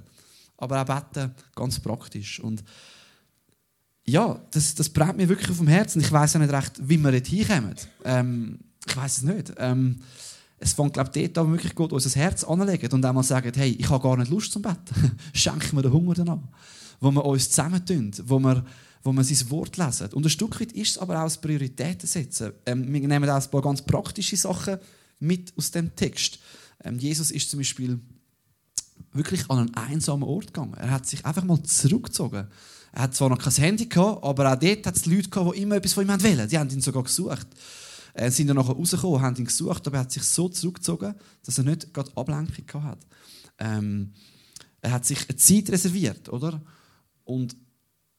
aber 0.57 0.83
auch 0.83 0.85
beten 0.85 1.35
ganz 1.55 1.79
praktisch. 1.81 2.41
Und 2.41 2.65
ja, 4.05 4.41
das, 4.51 4.75
das 4.75 4.89
brennt 4.89 5.19
mir 5.19 5.29
wirklich 5.29 5.51
auf 5.51 5.59
dem 5.59 5.69
Herzen. 5.69 6.01
Ich 6.01 6.11
weiß 6.11 6.35
ja 6.35 6.41
nicht 6.41 6.53
recht, 6.53 6.89
wie 6.89 6.97
wir 6.97 7.13
dort 7.13 7.27
hinkommen. 7.27 7.75
Ähm, 8.05 8.59
ich 8.87 8.97
weiß 8.97 9.19
es 9.19 9.23
nicht. 9.23 9.53
Ähm, 9.59 10.01
es 10.61 10.73
fängt, 10.73 10.95
glaube 10.95 11.11
ich, 11.15 11.33
dort 11.33 11.47
an, 11.47 11.53
wirklich 11.53 11.75
gut 11.75 11.93
unser 11.93 12.11
Herz 12.19 12.45
anlegen 12.45 12.93
und 12.93 13.05
einmal 13.05 13.25
sagen, 13.25 13.53
hey, 13.55 13.77
ich 13.79 13.89
habe 13.89 14.03
gar 14.03 14.17
nicht 14.17 14.31
Lust 14.31 14.53
zum 14.53 14.63
Betten. 14.63 15.19
Schenk 15.33 15.73
mir 15.73 15.83
den 15.83 15.93
Hunger 15.93 16.15
danach. 16.15 16.39
Wo 17.01 17.11
wir 17.13 17.25
uns 17.25 17.49
zusammentun, 17.51 18.13
wo 18.25 18.41
wir, 18.41 18.65
wo 19.05 19.13
wir 19.13 19.23
sein 19.23 19.51
Wort 19.51 19.77
lesen. 19.77 20.09
Und 20.13 20.27
ein 20.27 20.31
Stück 20.31 20.61
weit 20.61 20.73
ist 20.73 20.91
es 20.91 20.99
aber 20.99 21.21
auch 21.21 21.25
das 21.25 21.41
Prioritäten 21.41 22.09
setzen. 22.09 22.53
Ähm, 22.67 22.93
wir 22.93 23.07
nehmen 23.07 23.31
auch 23.31 23.43
ein 23.43 23.51
paar 23.51 23.63
ganz 23.63 23.83
praktische 23.83 24.37
Sachen 24.37 24.79
mit 25.21 25.53
aus 25.57 25.71
dem 25.71 25.95
Text. 25.95 26.41
Ähm, 26.83 26.99
Jesus 26.99 27.31
ist 27.31 27.51
zum 27.51 27.61
Beispiel 27.61 28.01
wirklich 29.13 29.49
an 29.49 29.59
einen 29.59 29.75
einsamen 29.75 30.29
Ort 30.29 30.49
gegangen. 30.49 30.75
Er 30.75 30.91
hat 30.91 31.07
sich 31.07 31.25
einfach 31.25 31.45
mal 31.45 31.63
zurückgezogen. 31.63 32.49
Er 32.93 33.03
hat 33.03 33.15
zwar 33.15 33.29
noch 33.29 33.39
kein 33.39 33.53
Handy 33.53 33.87
gehabt, 33.87 34.25
aber 34.25 34.53
auch 34.53 34.59
dort 34.59 34.87
hat 34.87 34.97
es 34.97 35.07
Leute 35.07 35.29
gehabt, 35.29 35.55
die 35.55 35.63
immer 35.63 35.77
etwas 35.77 35.93
von 35.93 36.05
ihm 36.05 36.23
wollen. 36.23 36.49
Die 36.49 36.59
haben 36.59 36.71
ihn 36.71 36.81
sogar 36.81 37.05
gesucht. 37.05 37.47
Äh, 38.19 38.33
sind 38.33 38.49
dann 38.49 38.57
nachher 38.57 38.75
rausgekommen, 38.75 39.23
haben 39.23 39.37
ihn 39.37 39.45
gesucht, 39.45 39.87
aber 39.87 39.99
er 39.99 40.01
hat 40.01 40.11
sich 40.11 40.25
so 40.25 40.49
zurückgezogen, 40.49 41.15
dass 41.45 41.57
er 41.57 41.63
nicht 41.63 41.95
gerade 41.95 42.11
Ablenkung 42.17 42.83
hat. 42.83 42.99
Ähm, 43.59 44.13
er 44.81 44.91
hat 44.91 45.07
sich 45.07 45.29
eine 45.29 45.37
Zeit 45.37 45.71
reserviert, 45.71 46.29
oder? 46.29 46.61
Und 47.23 47.55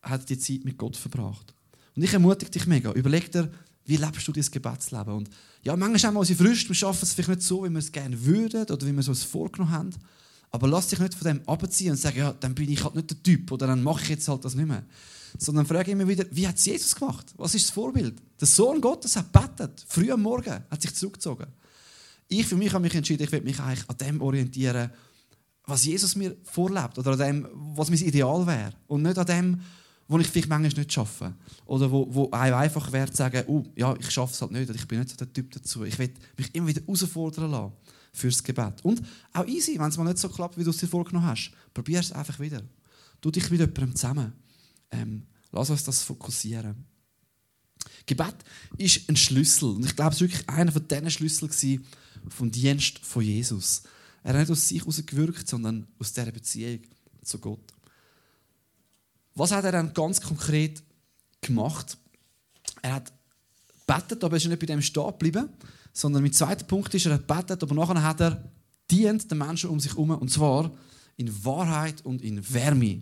hat 0.02 0.30
die 0.30 0.38
Zeit 0.38 0.64
mit 0.64 0.78
Gott 0.78 0.96
verbracht. 0.96 1.54
Und 1.98 2.04
ich 2.04 2.14
ermutige 2.14 2.50
dich 2.50 2.66
mega. 2.66 2.94
Überleg 2.94 3.30
dir, 3.30 3.52
wie 3.84 3.98
lebst 3.98 4.26
du 4.26 4.32
dein 4.32 4.46
Gebetsleben? 4.50 5.14
Und 5.16 5.30
ja, 5.64 5.76
manchmal 5.76 6.02
haben 6.02 6.14
wir 6.14 6.20
unsere 6.22 6.46
Früchte, 6.46 6.70
wir 6.70 6.76
schaffen 6.76 7.04
es 7.04 7.12
vielleicht 7.12 7.30
nicht 7.30 7.42
so, 7.42 7.66
wie 7.66 7.70
wir 7.70 7.80
es 7.80 7.92
gerne 7.92 8.26
würden 8.26 8.62
oder 8.62 8.88
wie 8.88 8.94
wir 8.94 9.00
es 9.00 9.10
uns 9.10 9.24
vorgenommen 9.24 9.74
haben. 9.74 9.90
Aber 10.50 10.70
lass 10.70 10.88
dich 10.88 11.00
nicht 11.00 11.14
von 11.14 11.28
dem 11.28 11.46
abziehen 11.46 11.92
und 11.92 11.98
sagen, 11.98 12.20
ja, 12.20 12.32
dann 12.32 12.56
bin 12.56 12.72
ich 12.72 12.82
halt 12.86 12.96
nicht 12.96 13.10
der 13.10 13.22
Typ 13.22 13.52
oder 13.52 13.68
dann 13.68 13.84
mache 13.84 14.04
ich 14.04 14.10
jetzt 14.10 14.30
halt 14.30 14.46
das 14.46 14.56
nicht 14.56 14.68
mehr. 14.68 14.86
Sondern 15.38 15.66
frage 15.66 15.92
immer 15.92 16.08
wieder, 16.08 16.26
wie 16.32 16.48
hat 16.48 16.58
es 16.58 16.66
Jesus 16.66 16.96
gemacht? 16.96 17.34
Was 17.38 17.56
ist 17.56 17.68
das 17.68 17.74
Vorbild? 17.74 18.22
Der 18.40 18.48
Sohn 18.48 18.82
Gottes 18.82 19.16
hat 19.16 19.32
betet, 19.32 19.86
früh 19.88 20.12
am 20.12 20.22
Morgen, 20.22 20.64
hat 20.70 20.82
sich 20.82 20.94
zurückgezogen. 20.96 21.48
Ich 22.28 22.46
für 22.46 22.56
mich 22.56 22.74
habe 22.74 22.84
mich 22.84 22.96
entschieden, 22.96 23.24
ich 23.24 23.32
will 23.32 23.42
mich 23.42 23.60
eigentlich 23.60 23.90
an 23.90 23.98
dem 23.98 24.22
orientieren, 24.22 24.92
was 25.66 25.86
Jesus 25.86 26.16
mir 26.16 26.36
vorlebt 26.44 26.98
oder 26.98 27.12
an 27.12 27.20
dem, 27.20 27.48
was 27.76 27.90
mein 27.90 28.00
Ideal 28.00 28.46
wäre. 28.46 28.74
Und 28.88 29.04
nicht 29.04 29.18
an 29.18 29.26
dem, 29.26 29.62
wo 30.08 30.18
ich 30.18 30.28
vielleicht 30.28 30.50
manchmal 30.50 30.84
nicht 30.84 30.92
schaffe. 30.92 31.34
Oder 31.66 31.92
wo, 31.92 32.08
wo 32.10 32.32
einfach 32.32 32.92
wäre 32.92 33.10
zu 33.10 33.18
sagen, 33.18 33.44
oh, 33.48 33.64
ja, 33.76 33.96
ich 34.00 34.10
schaffe 34.10 34.34
es 34.34 34.42
halt 34.42 34.52
nicht 34.52 34.70
ich 34.70 34.88
bin 34.88 35.00
nicht 35.00 35.12
so 35.12 35.16
der 35.16 35.32
Typ 35.32 35.52
dazu. 35.52 35.84
Ich 35.84 35.98
will 36.00 36.12
mich 36.36 36.54
immer 36.56 36.68
wieder 36.68 36.82
herausfordern 36.82 37.52
lassen 37.52 37.74
fürs 38.12 38.44
Gebet. 38.44 38.84
Und 38.84 39.02
auch 39.34 39.46
easy, 39.46 39.80
wenn 39.80 39.90
es 39.90 39.98
mal 39.98 40.06
nicht 40.06 40.18
so 40.18 40.30
klappt, 40.30 40.58
wie 40.58 40.64
du 40.64 40.72
es 40.72 40.78
dir 40.78 40.88
vorgenommen 40.88 41.28
hast. 41.28 41.52
Probier 41.74 42.00
es 42.00 42.12
einfach 42.12 42.40
wieder. 42.40 42.64
Du 43.22 43.30
dich 43.30 43.50
mit 43.52 43.60
jemandem 43.60 43.96
zusammen. 43.96 44.34
Ähm, 44.92 45.28
lass 45.52 45.70
uns 45.70 45.84
das 45.84 46.04
fokussieren. 46.04 46.86
Gebet 48.06 48.36
ist 48.78 49.08
ein 49.10 49.16
Schlüssel. 49.16 49.70
Und 49.70 49.86
ich 49.86 49.96
glaube, 49.96 50.14
es 50.14 50.22
war 50.22 50.28
wirklich 50.28 50.50
einer 50.50 50.72
von 50.72 50.88
diesen 50.88 51.12
Schlüsseln 51.12 51.86
vom 52.28 52.52
Dienst 52.52 53.00
von 53.00 53.24
Jesus. 53.24 53.84
Er 54.24 54.34
hat 54.34 54.42
nicht 54.42 54.52
aus 54.52 54.68
sich 54.68 54.82
heraus 54.82 55.02
gewirkt, 55.06 55.48
sondern 55.48 55.88
aus 56.00 56.14
dieser 56.14 56.32
Beziehung 56.32 56.82
zu 57.24 57.40
Gott. 57.40 57.74
Was 59.36 59.52
hat 59.52 59.64
er 59.64 59.72
dann 59.72 59.94
ganz 59.94 60.20
konkret 60.20 60.84
gemacht? 61.42 61.98
Er 62.82 62.96
hat 62.96 63.14
betet, 63.88 64.24
aber 64.24 64.34
er 64.34 64.38
ist 64.38 64.48
nicht 64.48 64.60
bei 64.60 64.66
dem 64.66 64.82
stehen 64.82 65.08
geblieben, 65.08 65.50
sondern 65.94 66.22
mein 66.22 66.34
zweiter 66.34 66.66
Punkt 66.66 66.94
ist, 66.94 67.06
er 67.06 67.14
hat 67.14 67.28
betet, 67.28 67.64
aber 67.64 67.76
nachher 67.76 68.04
hat 68.04 68.22
er 68.22 68.52
dient 68.92 69.30
den 69.30 69.38
Menschen 69.38 69.70
um 69.70 69.80
sich 69.80 69.92
herum 69.92 70.12
und 70.12 70.30
zwar 70.30 70.72
in 71.16 71.46
Wahrheit 71.46 72.06
und 72.06 72.22
in 72.22 72.54
Wärme. 72.54 73.02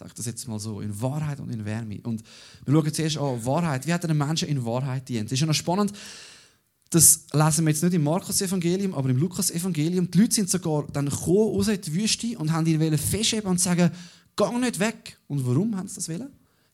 Sage 0.00 0.12
das 0.16 0.24
jetzt 0.24 0.48
mal 0.48 0.58
so, 0.58 0.80
in 0.80 0.98
Wahrheit 1.02 1.40
und 1.40 1.50
in 1.50 1.62
Wärme. 1.66 2.00
Und 2.04 2.22
wir 2.64 2.72
schauen 2.72 2.94
zuerst 2.94 3.18
an 3.18 3.44
Wahrheit. 3.44 3.86
Wie 3.86 3.92
hat 3.92 4.02
den 4.02 4.16
Menschen 4.16 4.48
in 4.48 4.64
Wahrheit 4.64 5.06
dient? 5.06 5.26
Das 5.26 5.32
ist 5.32 5.40
ja 5.40 5.46
noch 5.46 5.52
spannend. 5.52 5.92
Das 6.88 7.26
lesen 7.34 7.66
wir 7.66 7.70
jetzt 7.70 7.82
nicht 7.82 7.92
im 7.92 8.04
Markus-Evangelium, 8.04 8.94
aber 8.94 9.10
im 9.10 9.18
Lukas-Evangelium. 9.18 10.10
Die 10.10 10.18
Leute 10.18 10.36
sind 10.36 10.48
sogar 10.48 10.86
dann 10.90 11.10
gekommen, 11.10 11.54
raus 11.54 11.68
in 11.68 11.82
die 11.82 11.94
Wüste 11.94 12.38
und 12.38 12.50
haben 12.50 12.64
ihn 12.64 12.96
festheben 12.96 13.50
und 13.50 13.60
sagen, 13.60 13.90
geh 14.34 14.58
nicht 14.58 14.78
weg. 14.78 15.18
Und 15.28 15.46
warum 15.46 15.76
haben 15.76 15.86
sie 15.86 15.96
das 15.96 16.08
wollen? 16.08 16.30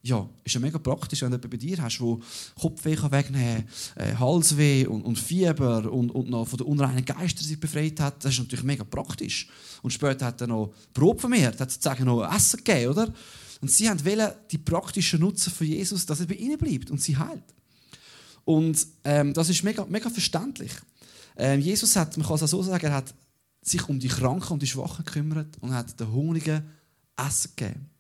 Ja, 0.07 0.29
ist 0.45 0.55
ja 0.55 0.61
mega 0.61 0.79
praktisch, 0.79 1.23
wenn 1.23 1.31
du 1.31 1.37
jemanden 1.37 1.51
bei 1.51 1.57
dir 1.57 1.83
hast, 1.83 1.99
der 1.99 2.19
Kopfweh 2.61 2.97
wegnehmen 3.11 3.65
kann, 3.95 4.07
äh, 4.07 4.15
Halsweh 4.15 4.87
und, 4.87 5.03
und, 5.03 5.19
Fieber 5.19 5.91
und, 5.91 6.11
und 6.11 6.31
noch 6.31 6.47
von 6.47 6.59
den 6.59 6.67
unreinen 6.67 7.05
Geistern 7.05 7.45
sich 7.45 7.59
befreit 7.59 7.99
hat. 8.01 8.25
Das 8.25 8.33
ist 8.33 8.39
natürlich 8.39 8.65
mega 8.65 8.85
praktisch. 8.85 9.49
Und 9.83 9.91
später 9.91 10.27
hat 10.27 10.41
er 10.41 10.47
noch 10.47 10.73
Brot 10.95 11.21
vermehrt, 11.21 11.61
hat 11.61 11.71
sozusagen 11.71 12.05
noch 12.05 12.33
Essen 12.33 12.63
gegeben, 12.63 12.91
oder? 12.91 13.13
Und 13.61 13.71
sie 13.71 13.89
haben 13.89 14.05
wollen 14.05 14.31
die 14.51 14.59
praktischen 14.59 15.21
Nutzen 15.21 15.53
von 15.53 15.67
Jesus, 15.67 16.07
dass 16.07 16.21
er 16.21 16.27
bei 16.27 16.35
ihnen 16.35 16.59
bleibt 16.59 16.91
und 16.91 17.01
sie 17.01 17.17
heilt. 17.17 17.55
Und 18.45 18.87
ähm, 19.03 19.35
das 19.35 19.49
ist 19.49 19.65
mega, 19.65 19.85
mega 19.87 20.09
verständlich. 20.09 20.73
Ähm, 21.37 21.61
Jesus 21.61 21.97
hat, 21.97 22.17
man 22.17 22.27
kann 22.27 22.37
es 22.37 22.43
auch 22.45 22.49
so 22.49 22.63
sagen, 22.63 22.87
er 22.87 22.95
hat 22.95 23.15
sich 23.63 23.89
um 23.89 23.99
die 23.99 24.09
Kranken 24.09 24.53
und 24.53 24.63
die 24.63 24.69
Schwachen 24.69 25.05
gekümmert 25.05 25.57
und 25.61 25.75
hat 25.75 25.99
den 25.99 26.13
Hungrigen 26.13 26.63
Essen 27.17 27.51
gegeben. 27.57 27.91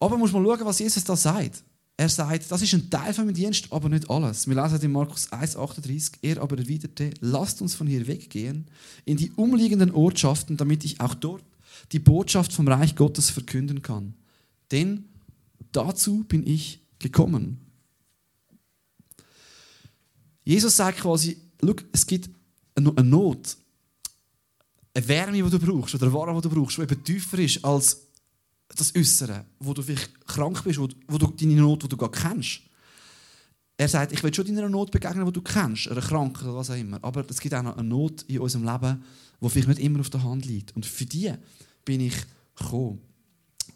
Aber 0.00 0.16
muss 0.16 0.32
man 0.32 0.44
schauen, 0.44 0.64
was 0.64 0.78
Jesus 0.78 1.04
da 1.04 1.16
sagt. 1.16 1.62
Er 1.96 2.08
sagt, 2.08 2.50
das 2.50 2.62
ist 2.62 2.72
ein 2.74 2.88
Teil 2.90 3.12
von 3.12 3.24
meinem 3.24 3.34
Dienst, 3.34 3.72
aber 3.72 3.88
nicht 3.88 4.08
alles. 4.08 4.46
Wir 4.46 4.54
lesen 4.54 4.80
in 4.82 4.92
Markus 4.92 5.32
1,38, 5.32 6.12
er 6.22 6.40
aber 6.40 6.56
erwiderte, 6.56 7.10
lasst 7.20 7.60
uns 7.60 7.74
von 7.74 7.88
hier 7.88 8.06
weggehen 8.06 8.66
in 9.04 9.16
die 9.16 9.32
umliegenden 9.32 9.90
Ortschaften, 9.90 10.56
damit 10.56 10.84
ich 10.84 11.00
auch 11.00 11.14
dort 11.14 11.42
die 11.90 11.98
Botschaft 11.98 12.52
vom 12.52 12.68
Reich 12.68 12.94
Gottes 12.94 13.30
verkünden 13.30 13.82
kann. 13.82 14.14
Denn 14.70 15.06
dazu 15.72 16.24
bin 16.28 16.46
ich 16.46 16.80
gekommen. 17.00 17.58
Jesus 20.44 20.76
sagt 20.76 21.00
quasi, 21.00 21.36
es 21.92 22.06
gibt 22.06 22.30
eine 22.76 22.92
Not, 23.02 23.56
eine 24.94 25.08
Wärme, 25.08 25.42
die 25.42 25.50
du 25.50 25.58
brauchst, 25.58 25.96
oder 25.96 26.06
eine 26.06 26.14
Ware, 26.14 26.34
die 26.40 26.48
du 26.48 26.54
brauchst, 26.54 26.78
die 26.78 26.82
eben 26.82 27.02
tiefer 27.02 27.38
ist 27.40 27.64
als 27.64 28.07
das 28.76 28.94
Äußere, 28.94 29.44
wo 29.58 29.72
du 29.72 29.82
vielleicht 29.82 30.26
krank 30.26 30.62
bist, 30.64 30.78
wo, 30.78 30.88
wo 31.08 31.18
du 31.18 31.26
deine 31.28 31.54
Not, 31.54 31.84
die 31.84 31.88
du 31.88 31.96
gar 31.96 32.10
kennst. 32.10 32.60
Er 33.76 33.88
sagt, 33.88 34.12
ich 34.12 34.22
will 34.22 34.34
schon 34.34 34.46
deiner 34.46 34.68
Not 34.68 34.90
begegnen, 34.90 35.24
die 35.24 35.32
du 35.32 35.42
kennst, 35.42 35.88
einer 35.88 36.00
Krankheit 36.00 36.44
oder 36.44 36.56
was 36.56 36.70
auch 36.70 36.76
immer. 36.76 36.98
Aber 37.02 37.24
es 37.28 37.40
gibt 37.40 37.54
auch 37.54 37.62
noch 37.62 37.76
eine 37.76 37.88
Not 37.88 38.22
in 38.22 38.40
unserem 38.40 38.64
Leben, 38.64 39.02
die 39.40 39.48
vielleicht 39.48 39.68
nicht 39.68 39.80
immer 39.80 40.00
auf 40.00 40.10
der 40.10 40.22
Hand 40.22 40.44
liegt. 40.44 40.74
Und 40.74 40.84
für 40.84 41.06
die 41.06 41.32
bin 41.84 42.00
ich 42.00 42.14
gekommen. 42.56 43.00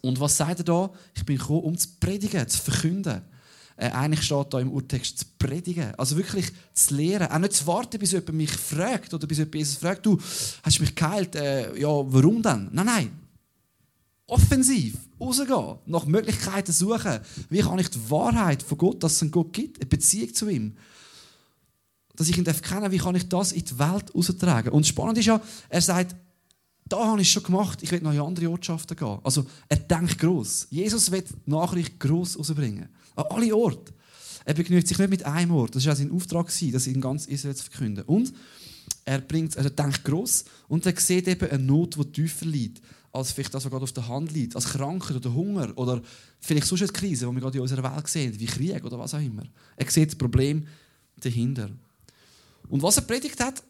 Und 0.01 0.19
was 0.19 0.37
sagt 0.37 0.59
er 0.59 0.65
da? 0.65 0.91
Ich 1.15 1.25
bin 1.25 1.37
gekommen, 1.37 1.63
um 1.63 1.77
zu 1.77 1.87
predigen, 1.99 2.47
zu 2.47 2.59
verkünden. 2.59 3.21
Äh, 3.77 3.89
eigentlich 3.89 4.23
steht 4.23 4.53
da 4.53 4.59
im 4.59 4.71
Urtext 4.71 5.19
zu 5.19 5.25
predigen. 5.39 5.95
Also 5.95 6.17
wirklich 6.17 6.51
zu 6.73 6.95
lehren. 6.95 7.31
Auch 7.31 7.39
nicht 7.39 7.53
zu 7.53 7.65
warten, 7.65 7.97
bis 7.97 8.11
jemand 8.11 8.33
mich 8.33 8.51
fragt 8.51 9.13
oder 9.13 9.25
bis 9.25 9.37
jemand 9.37 9.55
Jesus 9.55 9.77
fragt, 9.77 10.05
du, 10.05 10.19
hast 10.61 10.79
mich 10.81 10.93
geheilt? 10.93 11.35
Äh, 11.35 11.79
ja, 11.79 11.87
warum 11.87 12.41
dann? 12.41 12.69
Nein, 12.73 12.85
nein 12.85 13.22
offensiv 14.27 14.95
rausgehen, 15.19 15.77
nach 15.85 16.05
Möglichkeiten 16.05 16.71
suchen. 16.71 17.19
Wie 17.49 17.61
kann 17.61 17.79
ich 17.79 17.89
die 17.89 18.09
Wahrheit 18.09 18.63
von 18.63 18.77
Gott, 18.77 19.03
dass 19.03 19.13
es 19.13 19.21
einen 19.21 19.31
Gott 19.31 19.53
gibt, 19.53 19.79
eine 19.79 19.89
Beziehung 19.89 20.33
zu 20.33 20.49
ihm, 20.49 20.77
dass 22.15 22.29
ich 22.29 22.37
ihn 22.37 22.43
kennen 22.43 22.91
wie 22.91 22.97
kann 22.97 23.15
ich 23.15 23.27
das 23.27 23.51
in 23.51 23.65
die 23.65 23.79
Welt 23.79 24.13
austragen? 24.13 24.69
Und 24.69 24.87
spannend 24.87 25.17
ist 25.17 25.25
ja, 25.25 25.41
er 25.69 25.81
sagt, 25.81 26.15
da 26.85 27.07
habe 27.07 27.21
ich 27.21 27.31
schon 27.31 27.43
gemacht, 27.43 27.81
ich 27.81 27.91
will 27.91 28.01
noch 28.01 28.13
in 28.13 28.19
andere 28.19 28.49
Ortschaften 28.49 28.95
gehen. 28.95 29.19
Also 29.23 29.45
er 29.67 29.77
denkt 29.77 30.19
gross. 30.19 30.67
Jesus 30.69 31.11
will 31.11 31.23
die 31.23 31.49
Nachricht 31.49 31.99
gross 31.99 32.37
rausbringen. 32.37 32.89
An 33.15 33.25
alle 33.29 33.55
Orte. 33.55 33.93
Er 34.45 34.53
begnügt 34.53 34.87
sich 34.87 34.99
nicht 34.99 35.09
mit 35.09 35.25
einem 35.25 35.51
Ort. 35.51 35.75
Das 35.75 35.85
war 35.85 35.95
sein 35.95 36.11
Auftrag, 36.11 36.47
das 36.47 36.87
in 36.87 37.01
ganz 37.01 37.25
Israel 37.25 37.55
zu 37.55 37.63
verkünden. 37.63 38.03
Und 38.03 38.33
er, 39.05 39.19
bringt, 39.19 39.55
er 39.55 39.69
denkt 39.69 40.03
gross 40.03 40.43
und 40.67 40.85
er 40.85 40.99
sieht 40.99 41.27
eben 41.27 41.49
eine 41.49 41.63
Not, 41.63 41.95
die 41.97 42.11
tiefer 42.11 42.45
liegt 42.45 42.81
als 43.13 43.31
vielleicht 43.31 43.53
das, 43.53 43.63
was 43.63 43.71
gerade 43.71 43.83
auf 43.83 43.91
der 43.91 44.07
Hand 44.07 44.31
liegt, 44.31 44.55
als 44.55 44.65
Krankheit 44.65 45.15
oder 45.15 45.33
Hunger 45.33 45.71
oder 45.77 46.01
vielleicht 46.39 46.65
sonst 46.65 46.81
eine 46.81 46.91
Krise, 46.91 47.27
die 47.27 47.31
wir 47.31 47.41
gerade 47.41 47.57
in 47.57 47.61
unserer 47.61 47.95
Welt 47.95 48.07
sehen, 48.07 48.37
wie 48.39 48.45
Krieg 48.47 48.83
oder 48.83 48.97
was 48.97 49.13
auch 49.13 49.21
immer. 49.21 49.43
Er 49.75 49.89
sieht 49.89 50.09
das 50.09 50.15
Problem 50.17 50.67
dahinter. 51.17 51.69
Und 52.69 52.81
was 52.81 52.97
er 52.97 53.03
predigt 53.03 53.39
hat, 53.39 53.63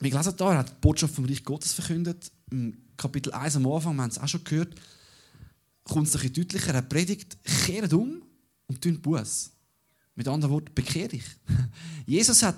wir 0.00 0.10
lesen 0.10 0.34
da, 0.34 0.52
er 0.52 0.58
hat 0.58 0.70
die 0.70 0.80
Botschaft 0.80 1.14
vom 1.14 1.26
Reich 1.26 1.44
Gottes 1.44 1.74
verkündet. 1.74 2.32
Im 2.50 2.74
Kapitel 2.96 3.32
1 3.32 3.56
am 3.56 3.70
Anfang, 3.70 3.94
wir 3.96 4.02
haben 4.02 4.10
es 4.10 4.18
auch 4.18 4.28
schon 4.28 4.44
gehört, 4.44 4.74
kommt 5.84 6.08
es 6.08 6.14
ein 6.14 6.20
bisschen 6.22 6.48
deutlicher. 6.48 6.72
Er 6.72 6.82
predigt, 6.82 7.36
kehrt 7.44 7.92
um 7.92 8.22
und 8.66 8.80
tun 8.80 8.98
Buß. 8.98 9.50
Mit 10.14 10.26
anderen 10.26 10.54
Worten, 10.54 10.74
bekehr 10.74 11.08
dich. 11.08 11.24
Jesus 12.06 12.42
hat 12.42 12.56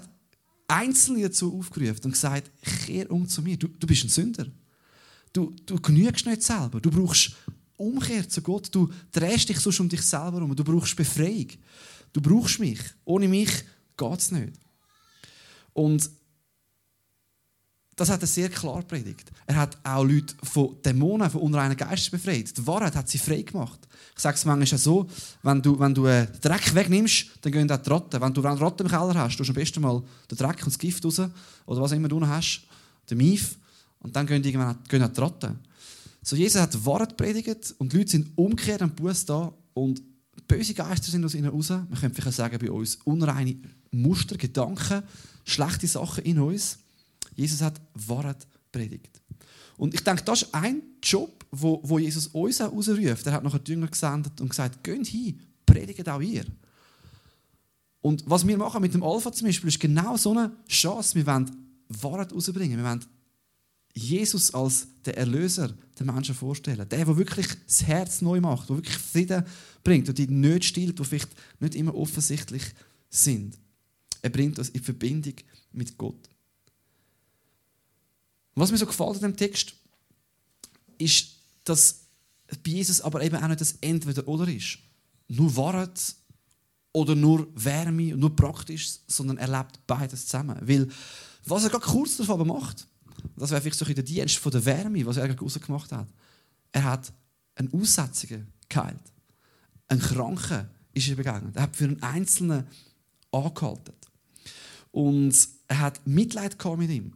Einzelne 0.69 1.23
dazu 1.23 1.59
aufgerufen 1.59 2.01
und 2.05 2.13
gesagt, 2.13 2.49
kehr 2.87 3.11
um 3.11 3.29
zu 3.29 3.43
mir, 3.43 3.57
du, 3.57 3.67
du 3.67 3.89
bist 3.89 4.05
ein 4.05 4.09
Sünder. 4.09 4.47
Du, 5.33 5.55
du 5.67 5.81
genügst 5.81 6.27
nicht 6.27 6.43
selber, 6.43 6.81
du 6.81 6.91
brauchst 6.91 7.33
Umkehr 7.77 8.29
zu 8.29 8.43
Gott, 8.43 8.69
du 8.71 8.91
drehst 9.11 9.49
dich 9.49 9.59
sonst 9.59 9.81
um 9.81 9.89
dich 9.89 10.03
selber 10.03 10.35
herum, 10.35 10.55
du 10.55 10.65
brauchst 10.65 10.95
Befreiung. 10.95 11.49
Du 12.13 12.21
brauchst 12.21 12.61
mich. 12.61 12.81
Ohne 13.05 13.29
mich 13.29 13.51
geht 13.97 14.19
es 14.19 14.31
nicht. 14.31 14.53
Und 15.73 16.11
das 17.97 18.09
hat 18.09 18.23
er 18.23 18.27
sehr 18.27 18.49
klar 18.49 18.83
predigt. 18.83 19.31
Er 19.47 19.57
hat 19.57 19.79
auch 19.85 20.05
Leute 20.05 20.35
von 20.43 20.77
Dämonen, 20.83 21.31
von 21.31 21.43
unreinen 21.43 21.77
Geistern 21.77 22.19
befreit. 22.19 22.57
Die 22.57 22.67
Wahrheit 22.67 22.97
hat 22.97 23.09
sie 23.09 23.19
frei 23.19 23.43
gemacht. 23.43 23.81
Ich 24.15 24.21
sage 24.21 24.37
es 24.37 24.45
manchmal 24.45 24.79
so, 24.79 25.07
wenn 25.43 25.61
du, 25.61 25.79
wenn 25.79 25.95
du 25.95 26.07
äh, 26.07 26.27
Dreck 26.41 26.75
wegnimmst, 26.75 27.27
dann 27.43 27.53
gehen 27.53 27.71
auch 27.71 27.77
die 27.77 27.91
Rotten. 27.91 28.21
Wenn 28.21 28.33
du 28.33 28.43
einen 28.45 28.59
Rotten 28.59 28.83
im 28.83 28.89
Keller 28.89 29.15
hast, 29.15 29.37
tust 29.37 29.49
du 29.49 29.53
am 29.53 29.55
besten 29.55 29.83
mal 29.83 30.03
den 30.31 30.39
Dreck 30.39 30.59
und 30.59 30.67
das 30.67 30.79
Gift 30.79 31.05
raus, 31.05 31.21
oder 31.67 31.81
was 31.81 31.93
immer 31.93 32.09
du 32.09 32.19
noch 32.19 32.29
hast, 32.29 32.63
den 33.11 33.19
Mief, 33.19 33.57
und 34.03 34.15
dann 34.15 34.27
gehen 34.27 34.43
irgendwann 34.45 34.79
die 34.91 35.21
Rotten. 35.21 35.59
So, 36.23 36.37
Jesus 36.37 36.61
hat 36.61 36.85
Wahrheit 36.85 37.17
predigt 37.17 37.75
und 37.79 37.93
die 37.93 37.99
Leute 37.99 38.11
sind 38.11 38.31
umgekehrt 38.37 38.83
am 38.83 38.91
Bus 38.91 39.25
da 39.25 39.53
und 39.75 40.03
böse 40.47 40.75
Geister 40.75 41.11
sind 41.11 41.25
aus 41.25 41.35
ihnen 41.35 41.49
raus. 41.49 41.71
Man 41.71 41.89
könnte 41.95 42.21
vielleicht 42.21 42.37
sagen, 42.37 42.59
bei 42.59 42.71
uns 42.71 42.99
unreine 43.05 43.57
Muster, 43.91 44.37
Gedanken, 44.37 45.03
schlechte 45.45 45.87
Sachen 45.87 46.25
in 46.25 46.39
uns. 46.39 46.79
Jesus 47.35 47.61
hat 47.61 47.81
Wahrheit 47.95 48.47
predigt. 48.71 49.21
Und 49.77 49.95
ich 49.95 50.05
denke, 50.05 50.23
das 50.23 50.43
ist 50.43 50.55
ein 50.55 50.83
Job, 51.03 51.45
wo, 51.51 51.81
wo 51.83 51.99
Jesus 51.99 52.29
uns 52.29 52.61
auch 52.61 52.73
rausruft. 52.73 53.27
Er 53.27 53.33
hat 53.33 53.45
nachher 53.45 53.59
die 53.59 53.73
Jünger 53.73 53.89
gesendet 53.89 54.41
und 54.41 54.49
gesagt, 54.49 54.85
geht 54.85 55.07
hin, 55.07 55.41
predigt 55.67 56.09
auch 56.09 56.21
ihr. 56.21 56.45
Und 58.01 58.25
was 58.27 58.47
wir 58.47 58.57
machen 58.57 58.81
mit 58.81 58.95
dem 58.95 59.03
Alpha 59.03 59.33
zum 59.33 59.47
Beispiel, 59.47 59.69
ist 59.69 59.81
genau 59.81 60.17
so 60.17 60.33
eine 60.33 60.53
Chance. 60.69 61.15
Wir 61.15 61.27
wollen 61.27 61.51
Wahrheit 61.89 62.33
rausbringen. 62.33 62.77
Wir 62.77 62.85
wollen 62.85 63.05
Jesus 63.95 64.55
als 64.55 64.87
der 65.05 65.19
Erlöser 65.19 65.75
den 65.99 66.07
Menschen 66.07 66.35
vorstellen. 66.35 66.89
Der, 66.89 67.05
der 67.05 67.17
wirklich 67.17 67.47
das 67.67 67.83
Herz 67.85 68.23
neu 68.23 68.41
macht, 68.41 68.69
der 68.69 68.77
wirklich 68.77 68.97
Frieden 68.97 69.45
bringt 69.85 70.09
und 70.09 70.17
die 70.17 70.27
nicht 70.27 70.65
stillt, 70.65 70.99
die 70.99 71.05
vielleicht 71.05 71.31
nicht 71.61 71.75
immer 71.75 71.95
offensichtlich 71.95 72.63
sind. 73.11 73.59
Er 74.23 74.31
bringt 74.31 74.59
uns 74.59 74.71
in 74.71 74.83
Verbindung 74.83 75.35
mit 75.73 75.99
Gott. 75.99 76.31
Was 78.55 78.71
mir 78.71 78.79
so 78.79 78.87
gefällt 78.87 79.17
an 79.17 79.21
dem 79.21 79.37
Text, 79.37 79.75
ist, 80.99 81.37
dass 81.65 82.03
bei 82.63 82.71
Jesus 82.71 83.01
aber 83.01 83.23
eben 83.23 83.37
auch 83.37 83.49
nicht 83.49 83.61
das 83.61 83.77
Entweder-Oder 83.81 84.49
ist. 84.49 84.79
Nur 85.29 85.55
Wahrheit 85.57 86.15
oder 86.93 87.15
nur 87.15 87.49
Wärme, 87.55 88.15
nur 88.15 88.37
praktisch, 88.37 88.99
sondern 89.07 89.39
er 89.39 89.49
lebt 89.49 89.87
beides 89.87 90.27
zusammen. 90.27 90.59
Weil, 90.61 90.89
was 91.45 91.65
er 91.65 91.71
gerade 91.71 91.85
kurz 91.85 92.19
davon 92.19 92.47
macht, 92.47 92.87
das 93.37 93.51
wäre 93.51 93.61
vielleicht 93.61 93.79
so 93.79 93.85
der 93.85 94.03
Dienst 94.03 94.39
von 94.39 94.53
der 94.53 94.65
Wärme, 94.65 95.05
was 95.07 95.17
er 95.17 95.27
gerade 95.27 95.41
rausgemacht 95.41 95.93
hat. 95.93 96.09
Er 96.73 96.85
hat 96.85 97.13
einen 97.55 97.73
Aussätzigen 97.73 98.47
geheilt. 98.69 99.13
Einen 99.89 100.01
Kranken 100.01 100.69
ist 100.93 101.09
er 101.09 101.17
begegnet. 101.17 101.57
Er 101.57 101.63
hat 101.63 101.77
für 101.77 101.85
einen 101.85 102.03
Einzelnen 102.03 102.67
angehalten. 103.31 103.95
Und 104.91 105.49
er 105.69 105.81
hat 105.81 106.07
Mitleid 106.07 106.57
mit 106.77 106.91
ihm. 106.91 107.13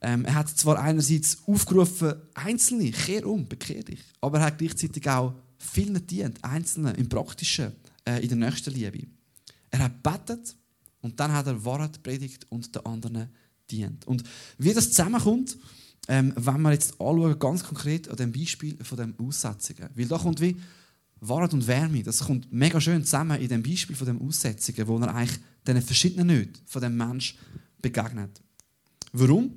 Ähm, 0.00 0.24
er 0.24 0.34
hat 0.34 0.48
zwar 0.50 0.78
einerseits 0.78 1.38
aufgerufen, 1.46 2.14
Einzelne, 2.34 2.90
kehr 2.90 3.26
um, 3.26 3.48
bekehr 3.48 3.82
dich, 3.82 4.00
aber 4.20 4.38
er 4.38 4.46
hat 4.46 4.58
gleichzeitig 4.58 5.08
auch 5.08 5.34
vielen 5.58 6.06
dient, 6.06 6.42
Einzelne 6.44 6.92
im 6.92 7.08
Praktischen, 7.08 7.72
äh, 8.06 8.22
in 8.22 8.28
der 8.28 8.36
nächsten 8.38 8.74
Liebe. 8.74 9.06
Er 9.70 9.80
hat 9.80 10.02
betet 10.02 10.54
und 11.00 11.18
dann 11.18 11.32
hat 11.32 11.46
er 11.46 11.64
Wahrheit 11.64 12.02
predigt 12.02 12.46
und 12.50 12.74
den 12.74 12.84
anderen 12.84 13.28
dient. 13.70 14.06
Und 14.06 14.22
wie 14.58 14.72
das 14.72 14.90
zusammenkommt, 14.90 15.56
ähm, 16.08 16.32
wenn 16.36 16.62
wir 16.62 16.72
jetzt 16.72 16.92
anschauen, 17.00 17.38
ganz 17.38 17.64
konkret 17.64 18.08
an 18.08 18.16
dem 18.16 18.32
Beispiel 18.32 18.76
von 18.82 18.98
dem 18.98 19.14
Aussetzungen. 19.18 19.90
Weil 19.94 20.06
da 20.06 20.18
kommt 20.18 20.40
wie 20.40 20.56
Wahrheit 21.20 21.54
und 21.54 21.66
Wärme, 21.66 22.02
das 22.02 22.20
kommt 22.20 22.52
mega 22.52 22.80
schön 22.80 23.04
zusammen 23.04 23.40
in 23.40 23.48
dem 23.48 23.62
Beispiel 23.62 23.96
von 23.96 24.06
dem 24.06 24.20
Aussetzungen, 24.20 24.86
wo 24.86 24.98
er 24.98 25.14
eigentlich 25.14 25.40
den 25.66 25.82
verschiedenen 25.82 26.28
Nöten 26.28 26.62
von 26.66 26.82
dem 26.82 26.96
Mensch 26.96 27.36
begegnet. 27.82 28.40
Warum? 29.12 29.52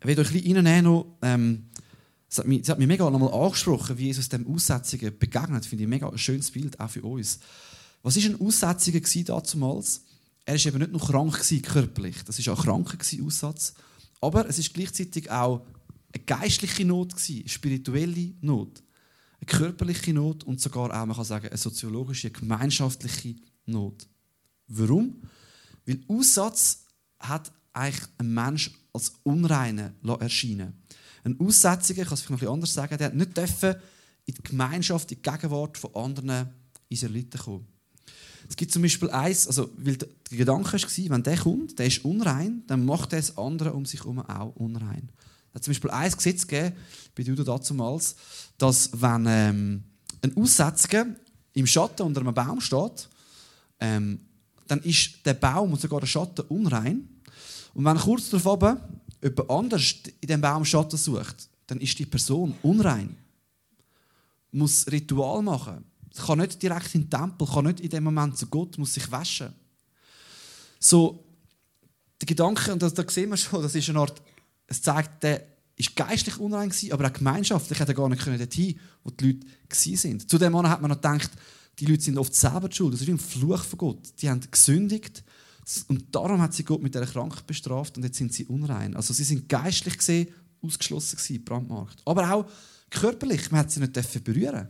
Ich 0.00 0.06
will 0.06 0.20
euch 0.20 0.28
ein 0.28 0.42
bisschen 0.42 0.66
reinnehmen, 0.66 1.04
ähm, 1.22 1.64
es 2.34 2.38
hat, 2.38 2.48
mich, 2.48 2.62
es 2.62 2.68
hat 2.68 2.80
mich 2.80 2.88
mega 2.88 3.08
nochmal 3.08 3.32
angesprochen, 3.32 3.96
wie 3.96 4.06
Jesus 4.06 4.28
dem 4.28 4.44
Aussetzungen 4.52 5.16
begegnet. 5.16 5.64
Finde 5.64 5.84
ich 5.84 5.86
ein 5.86 5.90
mega 5.90 6.18
schönes 6.18 6.50
Bild, 6.50 6.80
auch 6.80 6.90
für 6.90 7.04
uns. 7.04 7.38
Was 8.02 8.16
war 8.16 8.24
ein 8.24 8.40
Aussätziger 8.40 9.00
damals? 9.24 10.02
Er 10.46 10.54
war 10.54 10.66
eben 10.66 10.78
nicht 10.78 10.92
nur 10.92 11.00
krank 11.00 11.62
körperlich, 11.62 12.22
das 12.24 12.46
war 12.46 12.54
auch 12.54 12.64
kranker 12.64 12.98
Aussatz. 13.24 13.74
Aber 14.20 14.48
es 14.48 14.58
war 14.58 14.72
gleichzeitig 14.72 15.30
auch 15.30 15.66
eine 16.12 16.24
geistliche 16.24 16.84
Not, 16.84 17.14
eine 17.28 17.48
spirituelle 17.48 18.34
Not, 18.40 18.82
eine 19.40 19.46
körperliche 19.46 20.12
Not 20.12 20.44
und 20.44 20.60
sogar 20.60 20.90
auch, 20.90 21.06
man 21.06 21.16
kann 21.16 21.24
sagen, 21.24 21.48
eine 21.48 21.56
soziologische, 21.56 22.28
eine 22.28 22.38
gemeinschaftliche 22.38 23.36
Not. 23.66 24.06
Warum? 24.68 25.22
Weil 25.86 26.00
Aussatz 26.08 26.86
hat 27.18 27.52
eigentlich 27.72 28.08
ein 28.18 28.32
Mensch 28.32 28.70
als 28.92 29.12
Unreine 29.24 29.94
erscheinen 30.20 30.74
Ein 31.24 31.38
Aussätziger, 31.40 32.02
ich 32.02 32.08
kann 32.08 32.14
es 32.14 32.22
vielleicht 32.22 32.42
noch 32.42 32.52
anders 32.52 32.72
sagen, 32.72 32.96
der 32.96 33.08
hat 33.08 33.14
nicht 33.14 33.36
in 34.26 34.34
die 34.34 34.42
Gemeinschaft, 34.42 35.10
in 35.10 35.20
die 35.20 35.30
Gegenwart 35.30 35.76
von 35.76 35.94
anderen 35.94 36.50
Israeliten 36.88 37.40
kommen. 37.40 37.73
Es 38.48 38.56
gibt 38.56 38.72
zum 38.72 38.82
Beispiel 38.82 39.10
eins, 39.10 39.46
also, 39.46 39.70
weil 39.76 39.96
der 39.96 40.08
Gedanke 40.30 40.72
war, 40.72 41.10
wenn 41.10 41.22
der 41.22 41.38
kommt, 41.38 41.78
der 41.78 41.86
ist 41.86 42.04
unrein, 42.04 42.62
dann 42.66 42.84
macht 42.84 43.12
er 43.12 43.20
das 43.20 43.36
andere 43.38 43.72
um 43.72 43.86
sich 43.86 44.00
herum 44.00 44.20
auch 44.20 44.54
unrein. 44.56 45.08
Es 45.50 45.54
hat 45.56 45.64
zum 45.64 45.72
Beispiel 45.72 45.90
ein 45.90 46.12
Gesetz 46.12 46.46
gegeben, 46.46 46.76
bei 47.14 47.22
Judo 47.22 47.44
damals, 47.44 48.16
dass 48.58 48.90
wenn 48.92 49.26
ähm, 49.28 49.84
ein 50.22 50.36
Aussätziger 50.36 51.06
im 51.52 51.66
Schatten 51.66 52.02
unter 52.02 52.20
einem 52.20 52.34
Baum 52.34 52.60
steht, 52.60 53.08
ähm, 53.80 54.20
dann 54.66 54.80
ist 54.80 55.24
der 55.24 55.34
Baum 55.34 55.72
und 55.72 55.80
sogar 55.80 56.00
der 56.00 56.06
Schatten 56.06 56.44
unrein. 56.48 57.08
Und 57.74 57.84
wenn 57.84 57.98
kurz 57.98 58.30
darauf 58.30 58.46
oben 58.46 58.78
jemand 59.22 59.50
anders 59.50 59.94
in 60.20 60.28
dem 60.28 60.40
Baum 60.40 60.64
Schatten 60.64 60.96
sucht, 60.96 61.48
dann 61.66 61.80
ist 61.80 61.98
die 61.98 62.06
Person 62.06 62.54
unrein. 62.62 63.16
Muss 64.52 64.86
Ritual 64.90 65.42
machen 65.42 65.84
kann 66.22 66.38
nicht 66.38 66.62
direkt 66.62 66.94
in 66.94 67.02
den 67.02 67.10
Tempel, 67.10 67.46
kann 67.46 67.64
nicht 67.64 67.80
in 67.80 67.90
dem 67.90 68.04
Moment 68.04 68.38
zu 68.38 68.46
Gott, 68.46 68.78
muss 68.78 68.94
sich 68.94 69.10
waschen. 69.10 69.52
So, 70.78 71.24
der 72.20 72.26
Gedanke, 72.26 72.72
und 72.72 72.82
das, 72.82 72.94
da 72.94 73.08
sehen 73.08 73.30
wir 73.30 73.36
schon, 73.36 73.62
das 73.62 73.74
ist 73.74 73.88
eine 73.88 73.98
Art, 73.98 74.22
es 74.66 74.80
zeigt, 74.80 75.22
der 75.22 75.46
ist 75.76 75.96
geistlich 75.96 76.38
unrein 76.38 76.68
gewesen, 76.68 76.92
aber 76.92 77.08
auch 77.08 77.12
gemeinschaftlich 77.12 77.80
hat 77.80 77.88
er 77.88 77.94
gar 77.94 78.08
nicht 78.08 78.26
dorthin, 78.26 78.78
wo 79.02 79.10
die 79.10 79.26
Leute 79.26 79.46
gewesen 79.68 79.96
sind. 79.96 80.30
Zu 80.30 80.38
dem 80.38 80.52
Mann 80.52 80.68
hat 80.68 80.80
man 80.80 80.90
noch 80.90 81.00
gedacht, 81.00 81.30
die 81.78 81.86
Leute 81.86 82.02
sind 82.02 82.18
oft 82.18 82.34
selber 82.34 82.70
schuld. 82.70 82.94
Das 82.94 83.00
ist 83.00 83.06
wie 83.06 83.12
ein 83.12 83.18
Fluch 83.18 83.64
von 83.64 83.78
Gott. 83.78 84.22
Die 84.22 84.30
haben 84.30 84.40
gesündigt 84.48 85.24
und 85.88 86.14
darum 86.14 86.40
hat 86.40 86.54
sie 86.54 86.62
Gott 86.62 86.82
mit 86.82 86.94
dieser 86.94 87.06
Krankheit 87.06 87.46
bestraft 87.46 87.96
und 87.96 88.04
jetzt 88.04 88.18
sind 88.18 88.32
sie 88.32 88.44
unrein. 88.44 88.94
Also 88.94 89.12
sie 89.12 89.24
sind 89.24 89.48
geistlich 89.48 89.98
gesehen 89.98 90.28
ausgeschlossen 90.62 91.16
gewesen, 91.16 91.44
Brandmarkt. 91.44 92.00
Aber 92.04 92.32
auch 92.32 92.46
körperlich, 92.90 93.50
man 93.50 93.60
hat 93.60 93.70
sie 93.70 93.80
nicht 93.80 94.24
berühren 94.24 94.68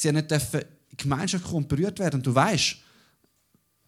Sie 0.00 0.08
haben 0.08 0.14
nicht 0.14 0.32
in 0.32 0.60
die 0.92 0.96
Gemeinschaft 0.96 1.44
kommen 1.44 1.56
und 1.56 1.68
berührt 1.68 1.98
werden. 1.98 2.16
Und 2.16 2.26
du 2.26 2.34
weißt, 2.34 2.76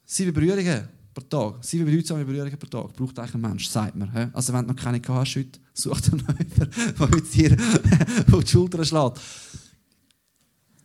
sieben 0.05 0.35
Berührungen 0.35 0.87
pro 1.14 1.22
Tag, 1.22 1.64
sieben 1.64 1.87
bedeutsame 1.87 2.22
Berührungen 2.27 2.59
pro 2.59 2.66
Tag 2.66 2.94
braucht 2.94 3.18
eigentlich 3.18 3.35
ein 3.35 3.40
Mensch, 3.40 3.66
sagt 3.66 3.96
man. 3.96 4.31
Also 4.35 4.53
wenn 4.53 4.66
du 4.66 4.75
noch 4.75 4.83
keine 4.83 5.01
hast 5.09 5.37
heute, 5.37 5.59
such 5.72 6.03
dir 6.03 6.16
noch 6.16 6.29
jemanden, 6.38 7.27
der 7.46 7.57
dir 7.57 7.57
auf 8.33 8.44
die 8.44 8.51
Schulter 8.51 8.85
schlägt. 8.85 9.20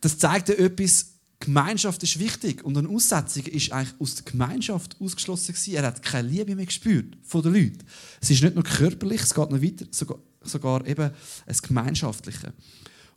Das 0.00 0.16
zeigt 0.16 0.48
dir 0.48 0.58
etwas, 0.60 1.12
Gemeinschaft 1.40 2.02
ist 2.04 2.18
wichtig. 2.18 2.64
Und 2.64 2.78
ein 2.78 2.86
Aussätziger 2.86 3.52
ist 3.52 3.70
eigentlich 3.70 4.00
aus 4.00 4.14
der 4.14 4.32
Gemeinschaft 4.32 4.96
ausgeschlossen 4.98 5.52
gewesen. 5.52 5.74
Er 5.74 5.82
hat 5.82 6.02
keine 6.02 6.26
Liebe 6.26 6.56
mehr 6.56 6.64
gespürt 6.64 7.18
von 7.22 7.42
den 7.42 7.52
Leuten. 7.52 7.84
Es 8.22 8.30
ist 8.30 8.42
nicht 8.42 8.54
nur 8.54 8.64
körperlich, 8.64 9.20
es 9.20 9.34
geht 9.34 9.50
noch 9.50 9.60
weiter, 9.60 9.84
sogar, 9.90 10.20
sogar 10.40 10.86
eben 10.86 11.10
das 11.46 11.60
Gemeinschaftliche. 11.60 12.54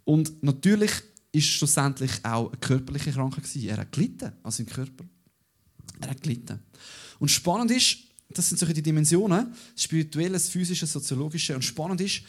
Und 0.04 0.44
natürlich 0.44 0.92
ist 1.32 1.48
schlussendlich 1.48 2.12
auch 2.24 2.50
eine 2.50 2.58
körperliche 2.58 3.12
Krankheit 3.12 3.44
gewesen. 3.44 3.70
Er 3.70 3.78
hat 3.78 3.92
gelitten 3.92 4.32
an 4.44 4.52
seinem 4.52 4.68
Körper. 4.68 5.06
Er 6.02 6.10
hat 6.10 6.22
gelitten. 6.22 6.60
Und 7.20 7.30
spannend 7.30 7.72
ist, 7.72 7.98
das 8.30 8.50
sind 8.50 8.58
solche 8.58 8.74
die 8.74 8.82
Dimensionen, 8.82 9.54
das 9.74 9.84
Spirituelle, 9.84 10.34
das 10.34 10.50
Physische, 10.50 10.82
das 10.82 10.94
Soziologische. 10.94 11.56
Und 11.56 11.64
spannend 11.64 12.02
ist, 12.02 12.24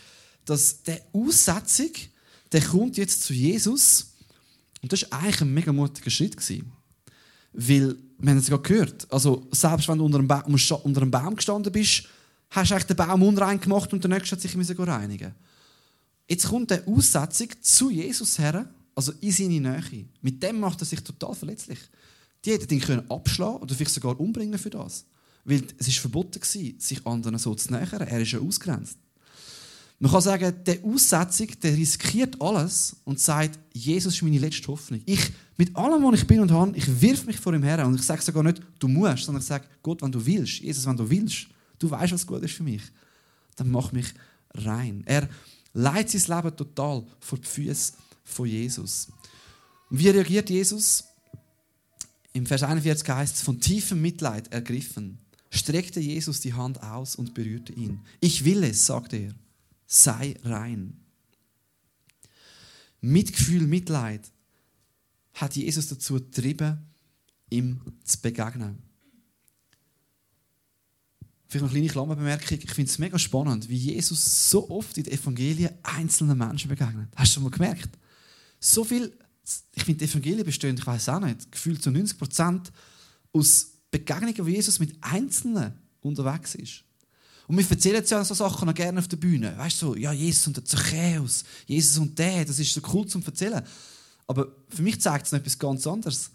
dass 0.45 0.83
der 0.83 1.01
Aussetzung, 1.13 1.91
der 2.51 2.63
kommt 2.63 2.97
jetzt 2.97 3.23
zu 3.23 3.33
Jesus. 3.33 4.15
Und 4.83 4.93
das 4.93 5.03
war 5.11 5.21
eigentlich 5.21 5.41
ein 5.41 5.55
mega 5.55 5.73
mutiger 5.73 6.11
Schritt. 6.11 6.37
Gewesen. 6.37 6.71
Weil, 7.53 7.97
wir 8.19 8.31
haben 8.31 8.39
es 8.39 8.47
gerade 8.47 8.63
gehört, 8.63 9.13
also 9.13 9.49
selbst 9.51 9.89
wenn 9.89 9.99
du 9.99 10.05
unter 10.05 10.19
einem, 10.19 10.29
ba 10.29 10.41
unter 10.41 11.03
einem 11.03 11.11
Baum 11.11 11.37
gestanden 11.37 11.73
bist, 11.73 12.05
hast 12.51 12.71
du 12.71 12.75
eigentlich 12.75 12.87
den 12.87 12.97
Baum 12.97 13.23
unrein 13.23 13.61
gemacht 13.61 13.93
und 13.93 14.03
der 14.03 14.11
Nächste 14.11 14.37
hat 14.37 14.43
sich 14.43 14.57
reinigen 14.79 15.35
Jetzt 16.29 16.49
kommt 16.49 16.71
der 16.71 16.87
Aussetzung 16.87 17.49
zu 17.61 17.91
Jesus 17.91 18.39
her 18.39 18.73
also 18.95 19.13
in 19.21 19.33
seine 19.33 19.61
Nähe. 19.61 20.05
Mit 20.21 20.43
dem 20.43 20.61
macht 20.61 20.81
er 20.83 20.85
sich 20.85 21.01
total 21.01 21.35
verletzlich. 21.35 21.79
Die 22.45 22.53
hätten 22.53 22.75
ihn 22.75 22.81
können 22.81 23.11
abschlagen 23.11 23.57
oder 23.57 23.75
vielleicht 23.75 23.95
sogar 23.95 24.19
umbringen 24.19 24.59
für 24.59 24.71
das. 24.71 25.05
Weil 25.45 25.65
es 25.79 25.87
war 25.89 25.95
verboten, 25.95 26.41
sich 26.43 27.07
anderen 27.07 27.39
so 27.39 27.55
zu 27.55 27.73
nähern. 27.73 28.03
Er 28.03 28.21
ist 28.21 28.33
ja 28.33 28.41
ausgrenzt. 28.41 28.99
Man 30.03 30.11
kann 30.11 30.21
sagen, 30.21 30.53
der 30.67 30.85
Aussetzung, 30.85 31.49
der 31.63 31.77
riskiert 31.77 32.41
alles 32.41 32.97
und 33.05 33.21
sagt, 33.21 33.57
Jesus 33.73 34.15
ist 34.15 34.23
meine 34.23 34.39
letzte 34.39 34.67
Hoffnung. 34.67 35.01
Ich, 35.07 35.31
mit 35.57 35.77
allem, 35.77 36.03
was 36.03 36.21
ich 36.21 36.27
bin 36.27 36.41
und 36.41 36.51
habe, 36.51 36.77
ich 36.77 37.01
wirf 37.01 37.25
mich 37.25 37.37
vor 37.37 37.55
ihm 37.55 37.63
her 37.63 37.87
und 37.87 37.95
ich 37.95 38.03
sage 38.03 38.21
sogar 38.21 38.43
nicht, 38.43 38.61
du 38.81 38.89
musst, 38.89 39.25
sondern 39.25 39.43
ich 39.43 39.47
sage, 39.47 39.65
Gott, 39.81 40.03
wenn 40.03 40.11
du 40.11 40.25
willst, 40.27 40.59
Jesus, 40.59 40.87
wenn 40.87 40.97
du 40.97 41.09
willst, 41.09 41.47
du 41.79 41.89
weißt, 41.89 42.13
was 42.13 42.27
gut 42.27 42.43
ist 42.43 42.55
für 42.55 42.65
mich, 42.65 42.83
dann 43.55 43.71
mach 43.71 43.93
mich 43.93 44.13
rein. 44.55 45.05
Er 45.07 45.29
leitet 45.73 46.21
sein 46.21 46.37
Leben 46.37 46.57
total 46.57 47.05
vor 47.21 47.39
die 47.39 47.47
Füße 47.47 47.93
von 48.25 48.47
Jesus. 48.47 49.09
Und 49.91 49.99
wie 49.99 50.09
reagiert 50.09 50.51
Jesus? 50.51 51.05
Im 52.33 52.47
Vers 52.47 52.63
41 52.63 53.09
heißt 53.09 53.37
es, 53.37 53.43
von 53.43 53.61
tiefem 53.61 54.01
Mitleid 54.01 54.53
ergriffen, 54.53 55.19
streckte 55.51 56.01
Jesus 56.01 56.41
die 56.41 56.55
Hand 56.55 56.83
aus 56.83 57.15
und 57.15 57.35
berührte 57.35 57.73
ihn. 57.73 58.01
Ich 58.21 58.45
will 58.45 58.65
es, 58.65 58.87
sagte 58.87 59.17
er 59.17 59.35
sei 59.93 60.37
rein. 60.43 60.95
Mitgefühl, 63.03 63.67
Mitleid 63.67 64.31
hat 65.35 65.55
Jesus 65.55 65.89
dazu 65.89 66.15
getrieben, 66.15 66.79
ihm 67.51 67.81
zu 68.03 68.21
begegnen. 68.21 68.79
Vielleicht 71.49 71.65
eine 71.65 71.73
kleine 71.73 71.89
Klammerbemerkung. 71.89 72.59
Ich 72.63 72.71
finde 72.71 72.91
es 72.91 72.99
mega 72.99 73.19
spannend, 73.19 73.69
wie 73.69 73.77
Jesus 73.77 74.49
so 74.49 74.71
oft 74.71 74.97
in 74.97 75.05
den 75.05 75.13
Evangelien 75.13 75.73
einzelnen 75.83 76.39
Menschen 76.39 76.71
begegnet. 76.71 77.09
Hast 77.15 77.33
du 77.33 77.35
schon 77.35 77.43
mal 77.43 77.51
gemerkt? 77.51 77.91
So 78.65 78.85
viel, 78.85 79.13
ich 79.75 79.83
finde, 79.83 80.05
die 80.05 80.11
Evangelien 80.11 80.45
bestehen, 80.45 80.77
ich 80.79 80.87
weiß 80.87 81.09
auch 81.09 81.19
nicht, 81.19 81.51
gefühlt 81.51 81.83
zu 81.83 81.91
90 81.91 82.17
Prozent 82.17 82.73
aus 83.33 83.73
Begegnungen, 83.91 84.39
wo 84.39 84.49
Jesus 84.49 84.79
mit 84.79 84.97
Einzelnen 85.01 85.75
unterwegs 86.01 86.55
ist. 86.55 86.85
Und 87.49 87.59
wir 87.59 87.69
erzählen 87.69 88.05
ja 88.07 88.25
so 88.25 88.35
Sachen 88.35 88.69
noch 88.69 88.75
gerne 88.75 89.01
auf 89.01 89.09
der 89.09 89.17
Bühne. 89.17 89.59
Weißt 89.59 89.83
du, 89.83 89.87
so, 89.87 89.97
ja, 89.97 90.13
Jesus 90.13 90.47
und 90.47 90.57
der 90.57 90.65
Zachäus, 90.65 91.43
Jesus 91.67 91.99
und 91.99 92.17
der, 92.17 92.45
das 92.45 92.61
ist 92.61 92.73
so 92.73 92.81
cool 92.93 93.07
zum 93.07 93.23
Erzählen. 93.25 93.63
Aber 94.29 94.47
für 94.69 94.83
mich 94.83 95.01
zeigt 95.01 95.27
es 95.27 95.33
noch 95.33 95.41
etwas 95.41 95.59
ganz 95.59 95.85
anderes. 95.85 96.31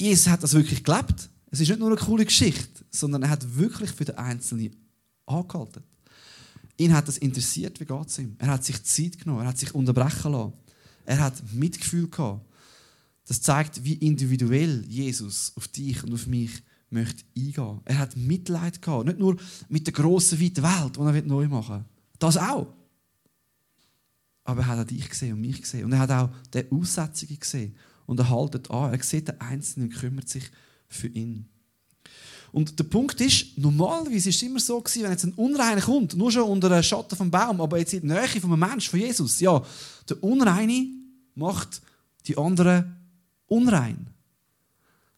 Jesus 0.00 0.26
hat 0.26 0.42
das 0.42 0.54
wirklich 0.54 0.82
gelebt. 0.82 1.28
Es 1.50 1.60
ist 1.60 1.68
nicht 1.68 1.78
nur 1.78 1.88
eine 1.88 2.00
coole 2.00 2.24
Geschichte, 2.24 2.82
sondern 2.90 3.24
er 3.24 3.30
hat 3.30 3.56
wirklich 3.56 3.90
für 3.90 4.06
den 4.06 4.16
Einzelnen 4.16 4.74
angehalten. 5.26 5.82
Ihn 6.78 6.94
hat 6.94 7.08
das 7.08 7.18
interessiert, 7.18 7.78
wie 7.78 7.84
geht 7.84 8.08
es 8.08 8.18
ihm. 8.18 8.36
Er 8.38 8.48
hat 8.48 8.64
sich 8.64 8.82
Zeit 8.84 9.18
genommen, 9.18 9.42
er 9.42 9.48
hat 9.48 9.58
sich 9.58 9.74
unterbrechen 9.74 10.32
lassen. 10.32 10.54
Er 11.04 11.18
hat 11.20 11.42
Mitgefühl 11.52 12.08
gehabt. 12.08 12.44
Das 13.26 13.40
zeigt, 13.40 13.84
wie 13.84 13.94
individuell 13.94 14.84
Jesus 14.88 15.52
auf 15.56 15.68
dich 15.68 16.02
und 16.02 16.12
auf 16.12 16.26
mich 16.26 16.62
möchte 16.90 17.22
eingehen. 17.36 17.80
Er 17.84 17.98
hat 17.98 18.16
Mitleid 18.16 18.82
gehabt. 18.82 19.06
Nicht 19.06 19.18
nur 19.18 19.36
mit 19.68 19.86
der 19.86 19.94
grossen, 19.94 20.40
weiten 20.40 20.62
Welt, 20.62 20.96
die 20.96 21.00
er 21.00 21.22
neu 21.22 21.48
machen 21.48 21.76
will. 21.76 21.84
Das 22.18 22.36
auch. 22.36 22.74
Aber 24.44 24.62
er 24.62 24.66
hat 24.66 24.78
auch 24.80 24.84
dich 24.84 25.08
gesehen 25.08 25.34
und 25.34 25.42
mich 25.42 25.62
gesehen. 25.62 25.84
Und 25.84 25.92
er 25.92 26.00
hat 26.00 26.10
auch 26.10 26.30
den 26.52 26.70
Aussetzungen 26.72 27.38
gesehen. 27.38 27.76
Und 28.06 28.18
er 28.18 28.28
haltet 28.28 28.70
an. 28.70 28.92
Er 28.92 29.02
sieht 29.02 29.28
den 29.28 29.40
Einzelnen 29.40 29.88
und 29.88 29.94
kümmert 29.94 30.28
sich 30.28 30.50
für 30.88 31.06
ihn. 31.06 31.48
Und 32.52 32.78
der 32.78 32.84
Punkt 32.84 33.20
ist, 33.20 33.56
normalerweise 33.56 34.28
ist 34.28 34.36
es 34.36 34.42
immer 34.42 34.58
so 34.58 34.80
gewesen, 34.80 35.04
wenn 35.04 35.12
jetzt 35.12 35.24
ein 35.24 35.34
Unreiner 35.34 35.80
kommt, 35.80 36.16
nur 36.16 36.32
schon 36.32 36.42
unter 36.42 36.70
einem 36.70 36.82
Schatten 36.82 37.16
vom 37.16 37.30
Baum, 37.30 37.60
aber 37.60 37.78
jetzt 37.78 37.94
in 37.94 38.08
der 38.08 38.20
Nähe 38.20 38.40
von 38.40 38.52
einem 38.52 38.68
Menschen, 38.70 38.90
von 38.90 39.00
Jesus, 39.00 39.38
ja, 39.40 39.62
der 40.08 40.22
Unreine 40.22 40.88
macht 41.34 41.80
die 42.26 42.36
anderen 42.36 42.96
unrein. 43.46 44.06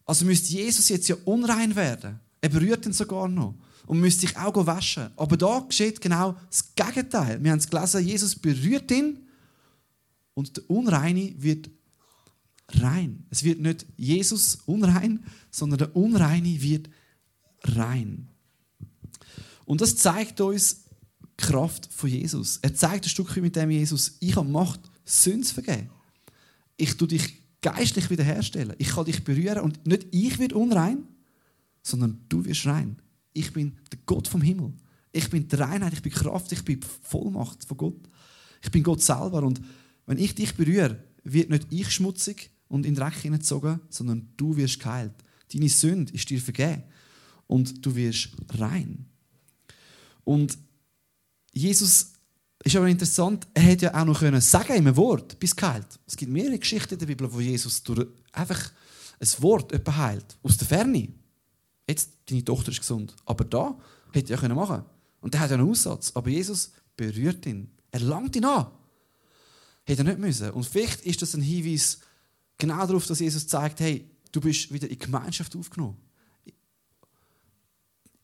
Also 0.05 0.25
müsste 0.25 0.53
Jesus 0.53 0.89
jetzt 0.89 1.07
ja 1.07 1.15
unrein 1.25 1.75
werden. 1.75 2.19
Er 2.41 2.49
berührt 2.49 2.85
ihn 2.85 2.93
sogar 2.93 3.27
noch. 3.27 3.55
Und 3.85 3.99
müsste 3.99 4.21
sich 4.21 4.37
auch 4.37 4.65
waschen. 4.65 5.09
Aber 5.17 5.35
da 5.35 5.59
geschieht 5.59 5.99
genau 5.99 6.35
das 6.49 6.73
Gegenteil. 6.75 7.43
Wir 7.43 7.51
haben 7.51 7.59
es 7.59 7.69
gelesen, 7.69 8.07
Jesus 8.07 8.35
berührt 8.35 8.89
ihn 8.91 9.27
und 10.35 10.55
der 10.55 10.69
Unreine 10.69 11.33
wird 11.37 11.69
rein. 12.79 13.25
Es 13.29 13.43
wird 13.43 13.59
nicht 13.59 13.85
Jesus 13.97 14.59
unrein, 14.65 15.25
sondern 15.51 15.79
der 15.79 15.95
Unreine 15.95 16.61
wird 16.61 16.87
rein. 16.87 16.93
Und 19.65 19.81
das 19.81 19.95
zeigt 19.95 20.39
uns 20.41 20.83
die 21.21 21.45
Kraft 21.45 21.89
von 21.91 22.09
Jesus. 22.09 22.59
Er 22.61 22.75
zeigt 22.75 23.05
ein 23.05 23.09
Stück 23.09 23.35
mit 23.37 23.55
dem 23.55 23.71
Jesus, 23.71 24.17
ich 24.19 24.35
habe 24.35 24.47
Macht, 24.47 24.81
Sünden 25.05 25.43
zu 25.43 25.55
vergeben. 25.55 25.89
Ich 26.77 26.95
tue 26.97 27.07
dich 27.07 27.41
geistlich 27.61 28.09
wiederherstellen. 28.09 28.75
Ich 28.77 28.89
kann 28.89 29.05
dich 29.05 29.23
berühren 29.23 29.59
und 29.59 29.85
nicht 29.87 30.07
ich 30.11 30.37
werde 30.37 30.55
unrein, 30.55 31.07
sondern 31.81 32.23
du 32.29 32.43
wirst 32.45 32.65
rein. 32.65 32.97
Ich 33.33 33.51
bin 33.53 33.77
der 33.91 33.99
Gott 34.05 34.27
vom 34.27 34.41
Himmel. 34.41 34.73
Ich 35.11 35.29
bin 35.29 35.47
die 35.47 35.55
Reinheit, 35.55 35.93
ich 35.93 36.01
bin 36.01 36.11
Kraft, 36.11 36.51
ich 36.51 36.63
bin 36.63 36.81
Vollmacht 37.01 37.63
von 37.63 37.77
Gott. 37.77 38.09
Ich 38.61 38.71
bin 38.71 38.83
Gott 38.83 39.01
selber 39.01 39.43
und 39.43 39.61
wenn 40.05 40.17
ich 40.17 40.35
dich 40.35 40.55
berühre, 40.55 40.97
wird 41.23 41.49
nicht 41.49 41.67
ich 41.69 41.91
schmutzig 41.91 42.49
und 42.67 42.85
in 42.85 42.93
den 42.93 43.01
Dreck 43.01 43.15
hineingezogen, 43.15 43.79
sondern 43.89 44.29
du 44.37 44.55
wirst 44.57 44.79
geheilt. 44.79 45.13
Deine 45.53 45.69
Sünde 45.69 46.13
ist 46.13 46.29
dir 46.29 46.41
vergeben 46.41 46.83
und 47.47 47.85
du 47.85 47.95
wirst 47.95 48.29
rein. 48.57 49.05
Und 50.23 50.57
Jesus 51.51 52.13
ist 52.63 52.75
aber 52.75 52.87
interessant, 52.87 53.47
er 53.53 53.63
hätte 53.63 53.85
ja 53.85 54.01
auch 54.01 54.05
noch 54.05 54.19
können 54.19 54.41
sagen 54.41 54.73
einem 54.73 54.95
Wort, 54.95 55.37
bis 55.39 55.55
geheilt. 55.55 55.99
Es 56.07 56.15
gibt 56.15 56.31
mehrere 56.31 56.57
Geschichten 56.57 56.93
in 56.93 56.99
der 56.99 57.05
Bibel, 57.05 57.31
wo 57.31 57.39
Jesus 57.39 57.83
durch 57.83 58.07
einfach 58.31 58.71
ein 59.19 59.41
Wort 59.41 59.71
jemanden 59.71 59.97
heilt. 59.97 60.37
Aus 60.41 60.57
der 60.57 60.67
Ferne. 60.67 61.09
Jetzt, 61.87 62.11
deine 62.29 62.43
Tochter 62.43 62.71
ist 62.71 62.79
gesund. 62.79 63.13
Aber 63.25 63.43
da 63.43 63.77
hätte 64.11 64.33
er 64.33 64.37
ja 64.37 64.41
können 64.41 64.55
machen 64.55 64.83
Und 65.21 65.33
der 65.33 65.41
hat 65.41 65.51
ja 65.51 65.57
einen 65.57 65.69
Aussatz. 65.69 66.11
Aber 66.15 66.29
Jesus 66.29 66.71
berührt 66.95 67.45
ihn. 67.45 67.69
Er 67.91 67.99
langt 67.99 68.35
ihn 68.35 68.45
an. 68.45 68.67
Hätte 69.85 70.01
er 70.01 70.05
nicht 70.05 70.19
müssen. 70.19 70.51
Und 70.51 70.65
vielleicht 70.65 71.01
ist 71.01 71.21
das 71.21 71.33
ein 71.33 71.41
Hinweis 71.41 71.99
genau 72.57 72.85
darauf, 72.87 73.05
dass 73.05 73.19
Jesus 73.19 73.47
zeigt, 73.47 73.81
hey, 73.81 74.09
du 74.31 74.39
bist 74.39 74.71
wieder 74.73 74.89
in 74.89 74.97
Gemeinschaft 74.97 75.55
aufgenommen. 75.55 75.97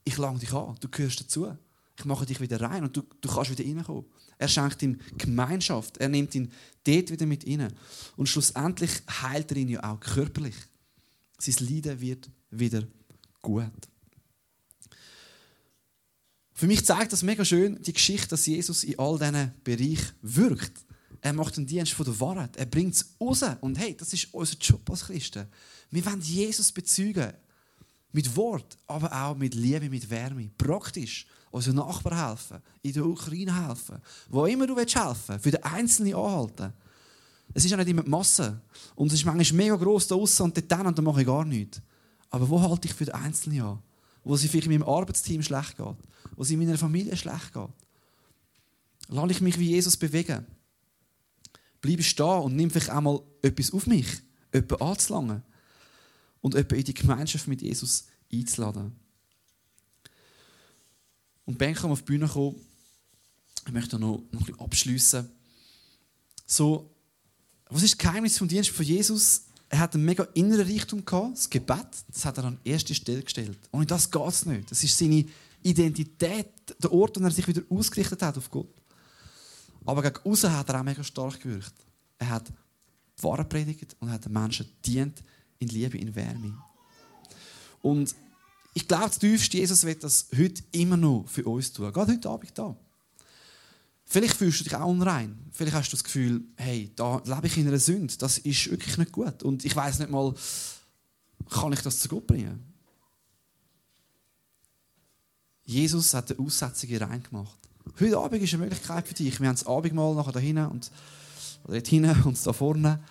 Ich 0.09 0.17
lang 0.17 0.39
dich 0.39 0.51
an, 0.53 0.75
du 0.79 0.89
gehörst 0.89 1.19
dazu. 1.19 1.55
Ich 1.95 2.03
mache 2.03 2.25
dich 2.25 2.41
wieder 2.41 2.59
rein 2.59 2.83
und 2.83 2.97
du, 2.97 3.03
du 3.21 3.29
kannst 3.29 3.51
wieder 3.51 3.63
reinkommen. 3.63 4.05
Er 4.39 4.47
schenkt 4.47 4.81
ihm 4.81 4.97
Gemeinschaft. 5.19 5.97
Er 5.97 6.09
nimmt 6.09 6.33
ihn 6.33 6.51
dort 6.83 7.11
wieder 7.11 7.27
mit 7.27 7.45
rein. 7.45 7.71
Und 8.17 8.27
schlussendlich 8.27 8.89
heilt 9.21 9.51
er 9.51 9.57
ihn 9.57 9.69
ja 9.69 9.83
auch 9.83 9.99
körperlich. 9.99 10.55
Sein 11.37 11.67
Leiden 11.67 12.01
wird 12.01 12.27
wieder 12.49 12.87
gut. 13.43 13.69
Für 16.53 16.65
mich 16.65 16.83
zeigt 16.83 17.13
das 17.13 17.21
mega 17.21 17.45
schön 17.45 17.79
die 17.83 17.93
Geschichte, 17.93 18.29
dass 18.29 18.47
Jesus 18.47 18.83
in 18.83 18.97
all 18.97 19.19
diesen 19.19 19.51
Bereichen 19.63 20.15
wirkt. 20.23 20.85
Er 21.21 21.33
macht 21.33 21.55
den 21.55 21.67
Dienst 21.67 21.93
von 21.93 22.05
der 22.05 22.19
Wahrheit. 22.19 22.57
Er 22.57 22.65
bringt 22.65 22.95
es 22.95 23.13
raus. 23.21 23.43
Und 23.61 23.77
hey, 23.77 23.95
das 23.95 24.11
ist 24.13 24.33
unser 24.33 24.57
Job 24.57 24.89
als 24.89 25.05
Christen. 25.05 25.45
Wir 25.91 26.03
wollen 26.03 26.21
Jesus 26.21 26.71
bezeugen. 26.71 27.31
Mit 28.11 28.35
Wort, 28.35 28.77
aber 28.87 29.11
auch 29.13 29.35
mit 29.35 29.53
Liebe, 29.53 29.89
mit 29.89 30.09
Wärme. 30.09 30.49
Praktisch 30.57 31.27
unseren 31.51 31.75
Nachbarn 31.75 32.29
helfen, 32.29 32.57
in 32.81 32.93
der 32.93 33.05
Ukraine 33.05 33.67
helfen, 33.67 33.97
wo 34.29 34.45
immer 34.45 34.67
du 34.67 34.75
helfen 34.75 34.95
willst, 35.27 35.43
für 35.43 35.51
den 35.51 35.63
Einzelnen 35.63 36.15
anhalten. 36.15 36.73
Es 37.53 37.65
ist 37.65 37.71
ja 37.71 37.77
nicht 37.77 37.89
immer 37.89 38.03
die 38.03 38.09
Masse. 38.09 38.61
Und 38.95 39.07
es 39.07 39.13
ist 39.19 39.25
manchmal 39.25 39.57
mega 39.57 39.75
gross 39.75 40.07
da 40.07 40.15
außen 40.15 40.45
und 40.45 40.57
dort 40.57 40.85
und 40.85 40.97
dann 40.97 41.05
mache 41.05 41.21
ich 41.21 41.27
gar 41.27 41.45
nichts. 41.45 41.81
Aber 42.29 42.47
wo 42.47 42.61
halte 42.61 42.87
ich 42.87 42.93
für 42.93 43.05
den 43.05 43.15
Einzelnen 43.15 43.61
an? 43.61 43.79
Wo 44.23 44.35
es 44.35 44.41
vielleicht 44.41 44.67
in 44.67 44.73
meinem 44.73 44.87
Arbeitsteam 44.87 45.41
schlecht 45.41 45.77
geht. 45.77 45.95
Wo 46.35 46.43
es 46.43 46.51
in 46.51 46.59
meiner 46.59 46.77
Familie 46.77 47.17
schlecht 47.17 47.53
geht. 47.53 47.69
Lass 49.07 49.31
ich 49.31 49.41
mich 49.41 49.57
wie 49.57 49.69
Jesus 49.69 49.97
bewegen. 49.97 50.45
Bleibe 51.81 52.03
stehen 52.03 52.41
und 52.41 52.55
nimm 52.55 52.69
vielleicht 52.69 52.91
einmal 52.91 53.21
etwas 53.41 53.73
auf 53.73 53.87
mich, 53.87 54.07
jemanden 54.53 54.81
anzulangen 54.81 55.43
und 56.41 56.53
jemanden 56.53 56.75
in 56.75 56.83
die 56.83 56.93
Gemeinschaft 56.93 57.47
mit 57.47 57.61
Jesus 57.61 58.05
einzuladen. 58.31 58.95
Und 61.45 61.57
Ben 61.57 61.73
kann 61.73 61.91
auf 61.91 62.01
die 62.01 62.05
Bühne 62.05 62.27
kommen. 62.27 62.55
Ich 63.65 63.73
möchte 63.73 63.99
noch, 63.99 64.21
noch 64.31 64.41
ein 64.41 64.45
bisschen 64.45 64.59
abschliessen. 64.59 65.29
So, 66.45 66.95
was 67.69 67.83
ist 67.83 67.93
das 67.93 67.97
Geheimnis 67.97 68.37
vom 68.37 68.47
Dienst 68.47 68.69
von 68.69 68.85
Jesus? 68.85 69.45
Er 69.69 69.79
hat 69.79 69.93
einen 69.93 70.05
mega 70.05 70.23
inneren 70.33 70.67
Reichtum 70.67 71.05
gehabt, 71.05 71.37
das 71.37 71.49
Gebet, 71.49 71.87
das 72.07 72.25
hat 72.25 72.37
er 72.39 72.45
an 72.45 72.59
erste 72.63 72.95
Stelle 72.95 73.21
gestellt. 73.21 73.59
Ohne 73.71 73.85
das 73.85 74.09
geht 74.09 74.27
es 74.27 74.45
nicht. 74.45 74.71
Das 74.71 74.83
ist 74.83 74.97
seine 74.97 75.25
Identität, 75.61 76.47
der 76.81 76.91
Ort, 76.91 77.19
wo 77.19 77.23
er 77.23 77.31
sich 77.31 77.47
wieder 77.47 77.61
ausgerichtet 77.69 78.21
hat 78.23 78.37
auf 78.37 78.49
Gott. 78.49 78.73
Aber 79.85 80.01
gegen 80.01 80.25
außen 80.25 80.51
hat 80.51 80.69
er 80.69 80.79
auch 80.79 80.83
mega 80.83 81.03
stark 81.03 81.39
gewirkt. 81.39 81.73
Er 82.17 82.29
hat 82.29 82.47
die 82.47 83.23
Wahrheit 83.23 83.49
predigt 83.49 83.95
und 83.99 84.11
hat 84.11 84.25
den 84.25 84.33
Menschen 84.33 84.67
dient 84.85 85.23
in 85.59 85.67
Liebe, 85.67 85.97
in 85.97 86.15
Wärme. 86.15 86.57
Und 87.81 88.15
ich 88.73 88.87
glaube 88.87 89.11
tiefst, 89.11 89.53
Jesus 89.53 89.83
wird 89.83 90.03
das 90.03 90.27
heute 90.37 90.63
immer 90.71 90.97
noch 90.97 91.25
für 91.27 91.45
uns 91.45 91.71
tun. 91.71 91.91
Gerade 91.91 92.13
heute 92.13 92.29
Abend 92.29 92.57
da. 92.57 92.75
Vielleicht 94.05 94.35
fühlst 94.35 94.61
du 94.61 94.63
dich 94.63 94.75
auch 94.75 94.87
unrein. 94.87 95.37
Vielleicht 95.51 95.75
hast 95.75 95.89
du 95.89 95.97
das 95.97 96.03
Gefühl, 96.03 96.43
hey, 96.55 96.91
da 96.95 97.21
lebe 97.25 97.47
ich 97.47 97.57
in 97.57 97.67
einer 97.67 97.79
Sünde. 97.79 98.13
Das 98.17 98.39
ist 98.39 98.71
wirklich 98.71 98.97
nicht 98.97 99.11
gut. 99.11 99.43
Und 99.43 99.65
ich 99.65 99.75
weiß 99.75 99.99
nicht 99.99 100.09
mal, 100.09 100.33
kann 101.49 101.73
ich 101.73 101.81
das 101.81 101.99
zu 101.99 102.09
Gott 102.09 102.25
bringen? 102.25 102.65
Jesus 105.65 106.13
hat 106.13 106.31
den 106.31 106.39
Aussätzigen 106.39 107.03
rein 107.03 107.21
gemacht. 107.21 107.59
Heute 107.99 108.17
Abend 108.17 108.41
ist 108.41 108.53
eine 108.53 108.63
Möglichkeit 108.63 109.07
für 109.07 109.13
dich. 109.13 109.39
Wir 109.39 109.47
haben 109.47 109.55
das 109.55 109.67
Abendmahl 109.67 110.15
nachher 110.15 110.31
da 110.31 110.39
hinten 110.39 110.65
und 110.65 110.91
oder 111.65 111.73
dort 111.73 111.87
hinten 111.87 112.23
und 112.23 112.47
da 112.47 112.53
vorne. 112.53 113.03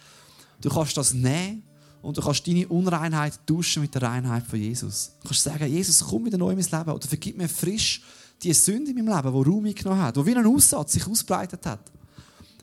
Du 0.61 0.69
kannst 0.69 0.97
das 0.97 1.15
nehmen 1.15 1.63
und 2.03 2.17
du 2.17 2.23
kannst 2.23 2.47
deine 2.47 2.69
Unreinheit 2.69 3.39
tauschen 3.47 3.83
mit 3.83 3.95
der 3.95 4.03
Reinheit 4.03 4.47
von 4.47 4.61
Jesus. 4.61 5.13
Du 5.23 5.29
kannst 5.29 5.43
sagen, 5.43 5.67
Jesus, 5.67 6.05
komm 6.09 6.27
wieder 6.27 6.39
neu 6.39 6.51
in 6.51 6.59
mein 6.59 6.79
Leben 6.79 6.91
oder 6.91 7.09
vergib 7.09 7.37
mir 7.37 7.49
frisch 7.49 8.03
die 8.43 8.53
Sünde 8.53 8.93
in 8.93 9.05
meinem 9.05 9.17
Leben, 9.17 9.45
die 9.45 9.51
Raum 9.51 9.67
eingenommen 9.67 10.03
hat, 10.03 10.17
die 10.17 10.27
wie 10.27 10.35
ein 10.35 10.47
Aussatz 10.47 10.93
sich 10.93 11.07
ausbreitet 11.07 11.67
hat. 11.67 11.81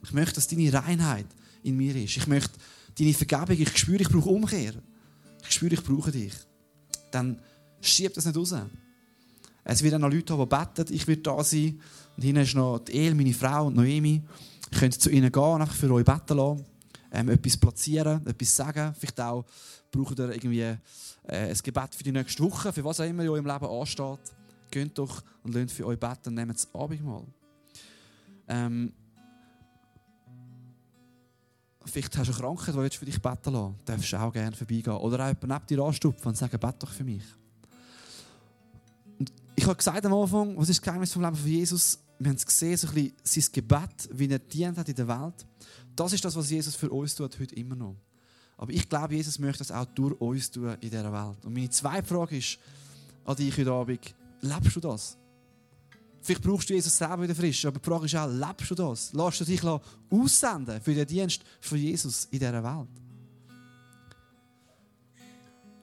Ich 0.04 0.14
möchte, 0.14 0.36
dass 0.36 0.48
deine 0.48 0.72
Reinheit 0.72 1.26
in 1.64 1.76
mir 1.76 1.96
ist. 1.96 2.18
Ich 2.18 2.28
möchte 2.28 2.54
deine 2.98 3.14
Vergebung. 3.14 3.58
Ich 3.60 3.78
spüre, 3.78 4.02
ich 4.02 4.10
brauche 4.10 4.30
Umkehr. 4.30 4.74
Ich 5.44 5.52
spüre, 5.52 5.74
ich 5.74 5.84
brauche 5.84 6.12
dich. 6.12 6.34
Dann 7.12 7.40
schieb 7.82 8.14
das 8.14 8.26
nicht 8.26 8.38
raus. 8.38 8.54
Es 9.64 9.82
wird 9.82 9.96
auch 9.96 10.00
noch 10.00 10.12
Leute 10.12 10.38
haben, 10.38 10.48
die 10.48 10.56
beten, 10.56 10.94
ich 10.94 11.08
werde 11.08 11.22
da 11.24 11.44
sein. 11.44 11.82
Und 12.16 12.24
hinten 12.24 12.42
ist 12.42 12.56
noch 12.56 12.80
die 12.80 12.94
El, 12.94 13.16
meine 13.16 13.34
Frau 13.34 13.68
und 13.68 13.76
Noemi. 13.76 14.22
Ihr 14.72 14.78
könnt 14.78 14.94
zu 15.02 15.10
ihnen 15.10 15.32
gehen 15.32 15.44
und 15.44 15.62
einfach 15.62 15.76
für 15.76 15.92
euch 15.92 16.06
beten 16.06 16.38
lassen. 16.38 16.66
Ähm, 17.12 17.30
etwas 17.30 17.58
platzieren, 17.58 18.26
etwas 18.26 18.56
sagen. 18.56 18.94
Vielleicht 18.98 19.22
auch 19.22 19.46
braucht 19.92 20.20
ihr 20.20 20.30
irgendwie 20.30 20.62
äh, 20.62 20.78
ein 21.28 21.58
Gebet 21.64 21.96
für 21.96 22.04
die 22.04 22.12
nächste 22.12 22.44
Woche, 22.44 22.74
für 22.74 22.84
was 22.84 23.00
auch 23.00 23.06
immer 23.06 23.24
in 23.24 23.30
eurem 23.30 23.46
Leben 23.46 23.66
ansteht. 23.66 24.20
Geht 24.72 24.98
doch 24.98 25.24
und 25.44 25.54
lernt 25.54 25.72
für 25.72 25.86
euch 25.86 26.00
beten 26.00 26.30
und 26.30 26.34
nehmt 26.36 26.56
das 26.56 26.74
Abendmahl. 26.74 27.26
Ähm, 28.48 28.92
vielleicht 31.86 32.18
hast 32.18 32.28
du 32.28 32.34
eine 32.34 32.42
Krankheit, 32.42 32.76
die 32.76 32.98
für 32.98 33.06
dich 33.06 33.22
beten 33.22 33.54
lassen 33.54 33.76
darfst 33.86 34.12
du 34.12 34.18
auch 34.18 34.34
gerne 34.34 34.56
vorbeigehen. 34.56 34.98
Oder 34.98 35.24
auch 35.24 35.28
jemanden 35.28 35.48
neben 35.48 35.68
dir 35.68 35.80
anstupfen 35.84 36.28
und 36.28 36.38
sagen, 36.38 36.60
bete 36.60 36.80
doch 36.80 36.92
für 36.92 37.04
mich. 37.04 37.24
Ich 39.56 39.66
habe 39.66 39.76
gesagt 39.76 40.06
am 40.06 40.14
Anfang, 40.14 40.58
was 40.58 40.70
ist 40.70 40.80
das 40.80 40.82
Geheimnis 40.84 41.14
vom 41.14 41.22
Leben 41.22 41.36
von 41.36 41.50
Jesus? 41.50 42.00
Wir 42.20 42.30
haben 42.30 42.36
es 42.36 42.46
gesehen, 42.46 42.78
so 42.78 42.88
ein 42.88 42.94
bisschen 42.94 43.14
sein 43.24 43.52
Gebet, 43.54 44.10
wie 44.12 44.30
er 44.30 44.40
dient 44.40 44.78
hat 44.78 44.90
in 44.90 44.96
der 44.96 45.08
Welt. 45.08 45.46
Das 45.96 46.14
ist 46.14 46.26
das, 46.26 46.36
was 46.36 46.50
Jesus 46.50 46.76
für 46.76 46.90
uns 46.90 47.16
tut, 47.16 47.40
heute 47.40 47.56
immer 47.56 47.76
noch. 47.76 47.96
Aber 48.58 48.72
ich 48.72 48.88
glaube, 48.88 49.16
Jesus 49.16 49.40
möchte 49.40 49.60
das 49.60 49.72
auch 49.72 49.86
durch 49.86 50.20
uns 50.20 50.52
tun 50.52 50.76
in 50.80 50.90
dieser 50.90 51.12
Welt. 51.12 51.46
Und 51.46 51.54
meine 51.54 51.70
zweite 51.70 52.08
Frage 52.08 52.38
ist 52.38 52.58
an 53.26 53.36
dich 53.36 53.58
heute 53.58 53.72
Abend, 53.72 54.16
lebst 54.42 54.76
du 54.76 54.80
das? 54.80 55.18
Vielleicht 56.22 56.42
brauchst 56.42 56.70
du 56.70 56.74
Jesus 56.74 56.98
selber 56.98 57.22
wieder 57.22 57.36
frisch, 57.36 57.66
aber 57.66 57.80
die 57.80 57.86
Frage 57.86 58.06
ist 58.06 58.16
auch, 58.16 58.28
lebst 58.28 58.72
du 58.72 58.76
das? 58.76 59.14
Lass 59.14 59.38
du 59.38 59.46
dich 59.46 59.62
aussenden 60.10 60.82
für 60.82 60.94
den 60.94 61.06
Dienst 61.06 61.44
von 61.62 61.78
Jesus 61.78 62.26
in 62.26 62.40
dieser 62.40 62.64
Welt? 62.64 62.90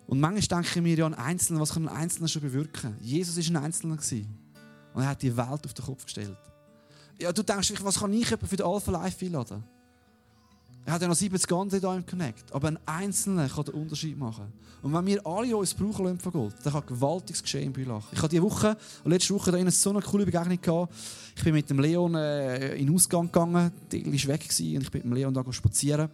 Und 0.07 0.20
manchmal 0.20 0.62
denke 0.62 0.79
ich 0.79 0.83
mir 0.83 0.96
ja 0.96 1.07
an 1.07 1.14
Einzelnen, 1.14 1.61
was 1.61 1.72
kann 1.72 1.88
ein 1.88 1.96
Einzelner 1.96 2.29
schon 2.29 2.42
bewirken? 2.42 2.96
Jesus 3.01 3.37
war 3.37 3.61
ein 3.61 3.64
Einzelner. 3.64 3.98
Und 4.94 5.03
er 5.03 5.09
hat 5.09 5.22
die 5.22 5.35
Welt 5.35 5.64
auf 5.64 5.75
den 5.75 5.85
Kopf 5.85 6.05
gestellt. 6.05 6.37
Ja, 7.18 7.33
du 7.33 7.42
denkst, 7.42 7.72
was 7.83 8.01
kann 8.01 8.12
ich 8.12 8.27
für 8.27 8.57
den 8.57 8.66
Alpha 8.66 8.90
Life 8.90 9.25
einladen? 9.25 9.64
Er 10.84 10.94
hat 10.94 11.02
ja 11.02 11.08
noch 11.08 11.14
70 11.14 11.50
andere 11.52 11.80
da 11.80 11.94
im 11.94 12.04
Connect. 12.04 12.52
Aber 12.52 12.68
ein 12.68 12.78
Einzelner 12.86 13.48
kann 13.48 13.64
den 13.64 13.74
Unterschied 13.74 14.18
machen. 14.18 14.52
Und 14.82 14.92
wenn 14.92 15.06
wir 15.06 15.24
alle 15.24 15.56
uns 15.56 15.74
brauchen 15.74 16.04
lassen 16.04 16.18
von 16.18 16.32
Gott, 16.32 16.54
dann 16.64 16.72
kann 16.72 16.86
gewaltiges 16.86 17.42
geschehen 17.42 17.66
in 17.66 17.72
Bülach. 17.72 18.04
Ich 18.12 18.18
hatte 18.18 18.30
diese 18.30 18.42
Woche, 18.42 18.76
letzte 19.04 19.34
Woche, 19.34 19.52
da 19.52 19.70
so 19.70 19.90
eine 19.90 20.00
coole 20.00 20.24
Begegnung 20.24 20.60
gehabt. 20.60 20.92
Ich 21.36 21.44
bin 21.44 21.54
mit 21.54 21.70
dem 21.70 21.78
Leon 21.78 22.16
äh, 22.16 22.74
in 22.74 22.86
den 22.86 22.94
Ausgang 22.94 23.26
gegangen. 23.26 23.70
Der 23.92 24.04
war 24.04 24.12
weg 24.12 24.40
gewesen, 24.40 24.76
und 24.76 24.82
ich 24.82 24.90
bin 24.90 25.02
mit 25.02 25.04
dem 25.04 25.12
Leon 25.12 25.32
da 25.32 25.52
spazieren. 25.52 26.10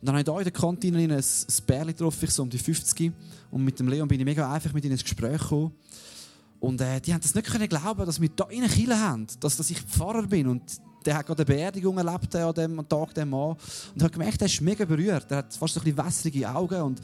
Und 0.00 0.06
dann 0.06 0.14
habe 0.14 0.20
ich 0.20 0.24
da 0.24 0.38
in 0.38 0.44
der 0.44 0.52
Kantine 0.52 0.98
ein, 0.98 1.24
Bärli 1.66 1.92
getroffen, 1.92 2.24
ich 2.24 2.30
so 2.30 2.42
um 2.42 2.48
die 2.48 2.58
50. 2.58 3.12
Und 3.50 3.64
mit 3.64 3.78
dem 3.78 3.88
Leon 3.88 4.08
bin 4.08 4.20
ich 4.20 4.24
mega 4.24 4.50
einfach 4.50 4.72
mit 4.72 4.84
ihnen 4.84 4.92
ins 4.92 5.04
Gespräch 5.04 5.40
gekommen. 5.40 5.72
Und 6.60 6.80
äh, 6.80 7.00
die 7.00 7.12
haben 7.12 7.20
das 7.20 7.34
nicht 7.34 7.46
können 7.46 7.68
glauben, 7.68 8.06
dass 8.06 8.20
wir 8.20 8.28
da 8.30 8.44
in 8.44 8.66
Kirche 8.66 8.98
haben, 8.98 9.26
dass, 9.40 9.56
dass 9.56 9.70
ich 9.70 9.80
Pfarrer 9.82 10.26
bin. 10.26 10.48
Und 10.48 10.62
der 11.04 11.16
hat 11.16 11.26
gerade 11.26 11.44
eine 11.44 11.56
Beerdigung 11.56 11.96
erlebt 11.98 12.34
an 12.34 12.54
dem 12.54 12.88
Tag, 12.88 13.14
dem 13.14 13.30
Mann. 13.30 13.56
Und 13.94 14.02
hat 14.02 14.12
gemerkt, 14.12 14.40
er 14.40 14.46
ist 14.46 14.60
mega 14.60 14.84
berührt. 14.84 15.30
Er 15.30 15.38
hat 15.38 15.54
fast 15.54 15.76
ein 15.76 15.84
bisschen 15.84 15.98
wässrige 15.98 16.50
Augen 16.54 16.82
und 16.82 17.00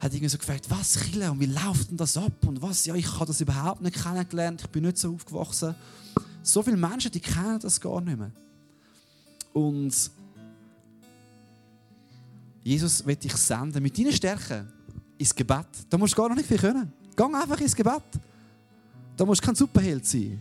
hat 0.00 0.12
irgendwie 0.12 0.28
so 0.28 0.38
gefragt, 0.38 0.66
was 0.68 0.98
Kille 0.98 1.30
und 1.30 1.40
wie 1.40 1.46
läuft 1.46 1.90
denn 1.90 1.96
das 1.96 2.16
ab 2.16 2.46
und 2.46 2.62
was? 2.62 2.86
Ja, 2.86 2.94
ich 2.94 3.12
habe 3.14 3.26
das 3.26 3.40
überhaupt 3.40 3.80
nicht 3.80 4.00
kennengelernt. 4.00 4.62
Ich 4.62 4.68
bin 4.68 4.84
nicht 4.84 4.98
so 4.98 5.14
aufgewachsen. 5.14 5.74
So 6.42 6.62
viele 6.62 6.76
Menschen, 6.76 7.10
die 7.10 7.20
kennen 7.20 7.58
das 7.60 7.80
gar 7.80 8.00
nicht 8.00 8.18
mehr. 8.18 8.30
Und 9.52 10.10
Jesus 12.62 13.04
wird 13.04 13.24
dich 13.24 13.34
senden 13.34 13.82
mit 13.82 13.98
deinen 13.98 14.12
Stärken 14.12 14.72
ins 15.16 15.34
Gebet. 15.34 15.66
Da 15.88 15.98
musst 15.98 16.12
du 16.12 16.16
gar 16.16 16.28
noch 16.28 16.36
nicht 16.36 16.46
viel 16.46 16.58
können. 16.58 16.92
Geh 17.16 17.24
einfach 17.24 17.60
ins 17.60 17.74
Gebet. 17.74 18.02
Da 19.16 19.24
musst 19.24 19.42
du 19.42 19.46
kein 19.46 19.54
Superheld 19.54 20.06
sein. 20.06 20.40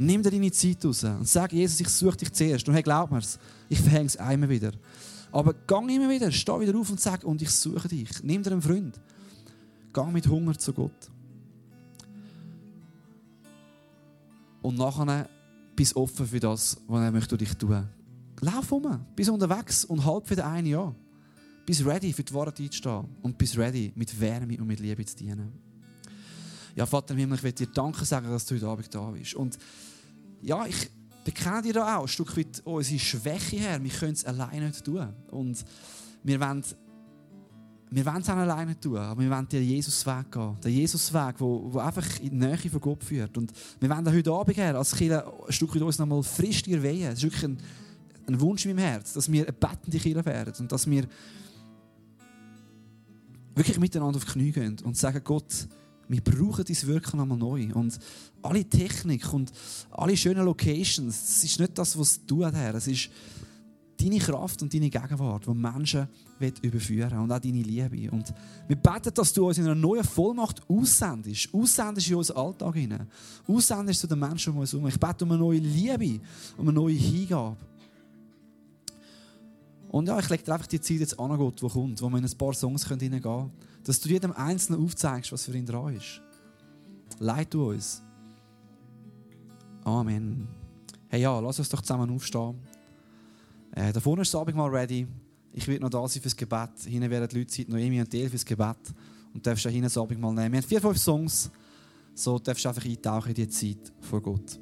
Nimm 0.00 0.22
dir 0.22 0.30
deine 0.30 0.52
Zeit 0.52 0.84
raus 0.84 1.02
und 1.02 1.28
sag, 1.28 1.52
Jesus, 1.52 1.80
ich 1.80 1.88
suche 1.88 2.16
dich 2.16 2.32
zuerst. 2.32 2.68
Und 2.68 2.74
hey, 2.74 2.84
glaub 2.84 3.10
mir's, 3.10 3.36
ich 3.68 3.80
verhänge 3.80 4.06
es 4.06 4.16
einmal 4.16 4.48
wieder. 4.48 4.70
Aber 5.32 5.52
gang 5.52 5.90
immer 5.90 6.08
wieder, 6.08 6.30
steh 6.30 6.60
wieder 6.60 6.78
auf 6.78 6.88
und 6.88 7.00
sag, 7.00 7.24
und 7.24 7.42
ich 7.42 7.50
suche 7.50 7.88
dich. 7.88 8.08
Nimm 8.22 8.42
dir 8.42 8.52
einen 8.52 8.62
Freund. 8.62 8.98
Gang 9.92 10.12
mit 10.12 10.28
Hunger 10.28 10.56
zu 10.56 10.72
Gott. 10.72 11.10
Und 14.62 14.78
nachher 14.78 15.28
bist 15.74 15.96
offen 15.96 16.26
für 16.26 16.40
das, 16.40 16.76
was 16.86 17.02
er 17.02 17.10
möchte 17.10 17.36
dich 17.36 17.54
tun. 17.54 17.88
Lauf 18.40 18.70
um, 18.70 19.04
bist 19.16 19.30
unterwegs 19.30 19.84
und 19.84 20.04
halb 20.04 20.28
für 20.28 20.36
den 20.36 20.44
einen 20.44 20.68
Jahr. 20.68 20.94
Bist 21.66 21.84
ready 21.84 22.12
für 22.12 22.22
die 22.22 22.32
Wahrheit 22.34 22.60
einzustehen 22.60 23.04
und 23.20 23.36
bist 23.36 23.58
ready 23.58 23.92
mit 23.96 24.18
Wärme 24.20 24.56
und 24.58 24.68
mit 24.68 24.78
Liebe 24.78 25.04
zu 25.04 25.16
dienen. 25.16 25.67
Ja, 26.78 26.86
Vater 26.86 27.12
im 27.12 27.18
Himmel, 27.18 27.38
ich 27.38 27.42
will 27.42 27.50
dir 27.50 27.66
Danke 27.66 28.04
sagen, 28.04 28.30
dass 28.30 28.46
du 28.46 28.54
heute 28.54 28.68
Abend 28.68 28.94
da 28.94 29.10
bist. 29.10 29.34
Und 29.34 29.58
ja, 30.40 30.64
ich 30.64 30.88
bekenne 31.24 31.60
dir 31.60 31.72
da 31.72 31.96
auch 31.96 32.02
ein 32.02 32.08
Stück 32.08 32.36
weit 32.36 32.62
unsere 32.64 33.00
Schwäche 33.00 33.56
her. 33.56 33.82
Wir 33.82 33.90
können 33.90 34.12
es 34.12 34.24
alleine 34.24 34.68
nicht 34.68 34.84
tun. 34.84 35.08
Und 35.32 35.64
wir 36.22 36.38
wollen, 36.38 36.62
wir 37.90 38.06
wollen 38.06 38.20
es 38.20 38.30
auch 38.30 38.36
alleine 38.36 38.78
tun, 38.78 38.96
aber 38.96 39.20
wir 39.20 39.28
wollen 39.28 39.48
den 39.48 39.64
Jesusweg 39.64 40.30
gehen. 40.30 40.56
Den 40.62 40.72
Jesusweg, 40.72 41.38
der 41.38 41.84
einfach 41.84 42.20
in 42.20 42.30
die 42.30 42.46
Nähe 42.46 42.56
von 42.56 42.80
Gott 42.80 43.02
führt. 43.02 43.36
Und 43.36 43.52
wir 43.80 43.90
wollen 43.90 44.14
heute 44.14 44.30
Abend 44.30 44.56
her 44.56 44.76
als 44.76 44.94
Kirche 44.94 45.26
ein 45.26 45.52
Stück 45.52 45.74
weit 45.74 45.82
uns 45.82 45.98
nochmal 45.98 46.22
frisch 46.22 46.62
dir 46.62 46.80
wehen. 46.80 47.08
Es 47.08 47.14
ist 47.18 47.24
wirklich 47.24 47.42
ein, 47.42 47.58
ein 48.28 48.40
Wunsch 48.40 48.64
in 48.66 48.76
meinem 48.76 48.84
Herz, 48.84 49.14
dass 49.14 49.32
wir 49.32 49.42
eine 49.42 49.52
bettende 49.52 49.98
Kirche 49.98 50.24
werden 50.24 50.54
und 50.60 50.70
dass 50.70 50.88
wir 50.88 51.08
wirklich 53.56 53.80
miteinander 53.80 54.18
auf 54.18 54.24
die 54.24 54.30
Knie 54.30 54.52
gehen 54.52 54.76
und 54.84 54.96
sagen, 54.96 55.20
Gott, 55.24 55.66
wir 56.08 56.20
brauchen 56.22 56.64
dein 56.64 56.86
Wirken 56.86 57.20
einmal 57.20 57.38
neu. 57.38 57.68
Und 57.74 57.98
alle 58.42 58.64
Technik 58.64 59.32
und 59.32 59.52
alle 59.90 60.16
schönen 60.16 60.44
Locations, 60.44 61.14
das 61.14 61.44
ist 61.44 61.60
nicht 61.60 61.76
das, 61.76 61.98
was 61.98 62.24
du 62.24 62.46
her. 62.46 62.74
Es 62.74 62.88
ist 62.88 63.10
deine 64.00 64.18
Kraft 64.18 64.62
und 64.62 64.72
deine 64.72 64.90
Gegenwart, 64.90 65.46
die 65.46 65.54
Menschen 65.54 66.08
überführen 66.62 67.18
und 67.18 67.32
auch 67.32 67.38
deine 67.38 67.62
Liebe. 67.62 68.10
Und 68.10 68.32
wir 68.68 68.76
beten, 68.76 69.12
dass 69.12 69.32
du 69.32 69.48
uns 69.48 69.58
in 69.58 69.64
einer 69.64 69.74
neuen 69.74 70.04
Vollmacht 70.04 70.62
aussendest. 70.68 71.52
Aussendest 71.52 72.08
in 72.08 72.14
unseren 72.14 72.36
Alltag 72.36 72.74
hinein. 72.74 73.08
Aussendest 73.46 74.00
zu 74.00 74.06
den 74.06 74.18
Menschen 74.18 74.52
um 74.52 74.60
uns 74.60 74.72
herum. 74.72 74.86
Ich 74.86 74.98
bete 74.98 75.24
um 75.24 75.32
eine 75.32 75.40
neue 75.40 75.58
Liebe, 75.58 76.20
um 76.56 76.68
eine 76.68 76.72
neue 76.72 76.94
Hingabe. 76.94 77.56
Und 79.88 80.06
ja, 80.06 80.18
ich 80.18 80.28
lege 80.28 80.42
dir 80.42 80.52
einfach 80.52 80.66
die 80.66 80.80
Zeit 80.80 81.00
jetzt 81.00 81.18
an, 81.18 81.36
Gott, 81.36 81.62
die 81.62 81.68
kommt, 81.68 82.02
wo 82.02 82.08
wir 82.08 82.18
in 82.18 82.24
ein 82.24 82.38
paar 82.38 82.52
Songs 82.52 82.86
hineingehen 82.86 83.22
können. 83.22 83.50
Dass 83.84 84.00
du 84.00 84.08
jedem 84.08 84.32
Einzelnen 84.32 84.84
aufzeigst, 84.84 85.32
was 85.32 85.44
für 85.44 85.56
ihn 85.56 85.64
dran 85.64 85.94
ist. 85.94 86.20
Leid 87.18 87.54
du 87.54 87.70
uns. 87.70 88.02
Amen. 89.84 90.46
Hey 91.08 91.22
ja, 91.22 91.38
lass 91.40 91.58
uns 91.58 91.70
doch 91.70 91.80
zusammen 91.80 92.10
aufstehen. 92.10 92.56
Äh, 93.72 93.92
da 93.92 94.00
vorne 94.00 94.22
ist 94.22 94.34
das 94.34 94.40
Abendmahl 94.40 94.68
ready. 94.68 95.06
Ich 95.52 95.66
werde 95.66 95.82
noch 95.82 95.90
da 95.90 96.06
sein 96.06 96.20
fürs 96.20 96.36
Gebet. 96.36 96.70
Hinten 96.84 97.10
werden 97.10 97.28
die 97.28 97.38
Leute 97.38 97.50
Zeit 97.50 97.68
Noemi 97.68 98.00
und 98.00 98.10
Teil 98.10 98.28
fürs 98.28 98.44
Gebet. 98.44 98.76
Und 99.32 99.46
du 99.46 99.50
darfst 99.50 99.66
auch 99.66 99.70
hinten 99.70 99.84
das 99.84 99.96
Abendmahl 99.96 100.34
nehmen. 100.34 100.52
Wir 100.52 100.60
haben 100.60 100.68
vier, 100.68 100.80
fünf 100.80 100.98
Songs. 100.98 101.50
So 102.14 102.38
darfst 102.38 102.64
du 102.64 102.68
einfach 102.68 102.84
eintauchen 102.84 103.28
in 103.30 103.34
die 103.34 103.48
Zeit 103.48 103.92
vor 104.00 104.20
Gott. 104.20 104.60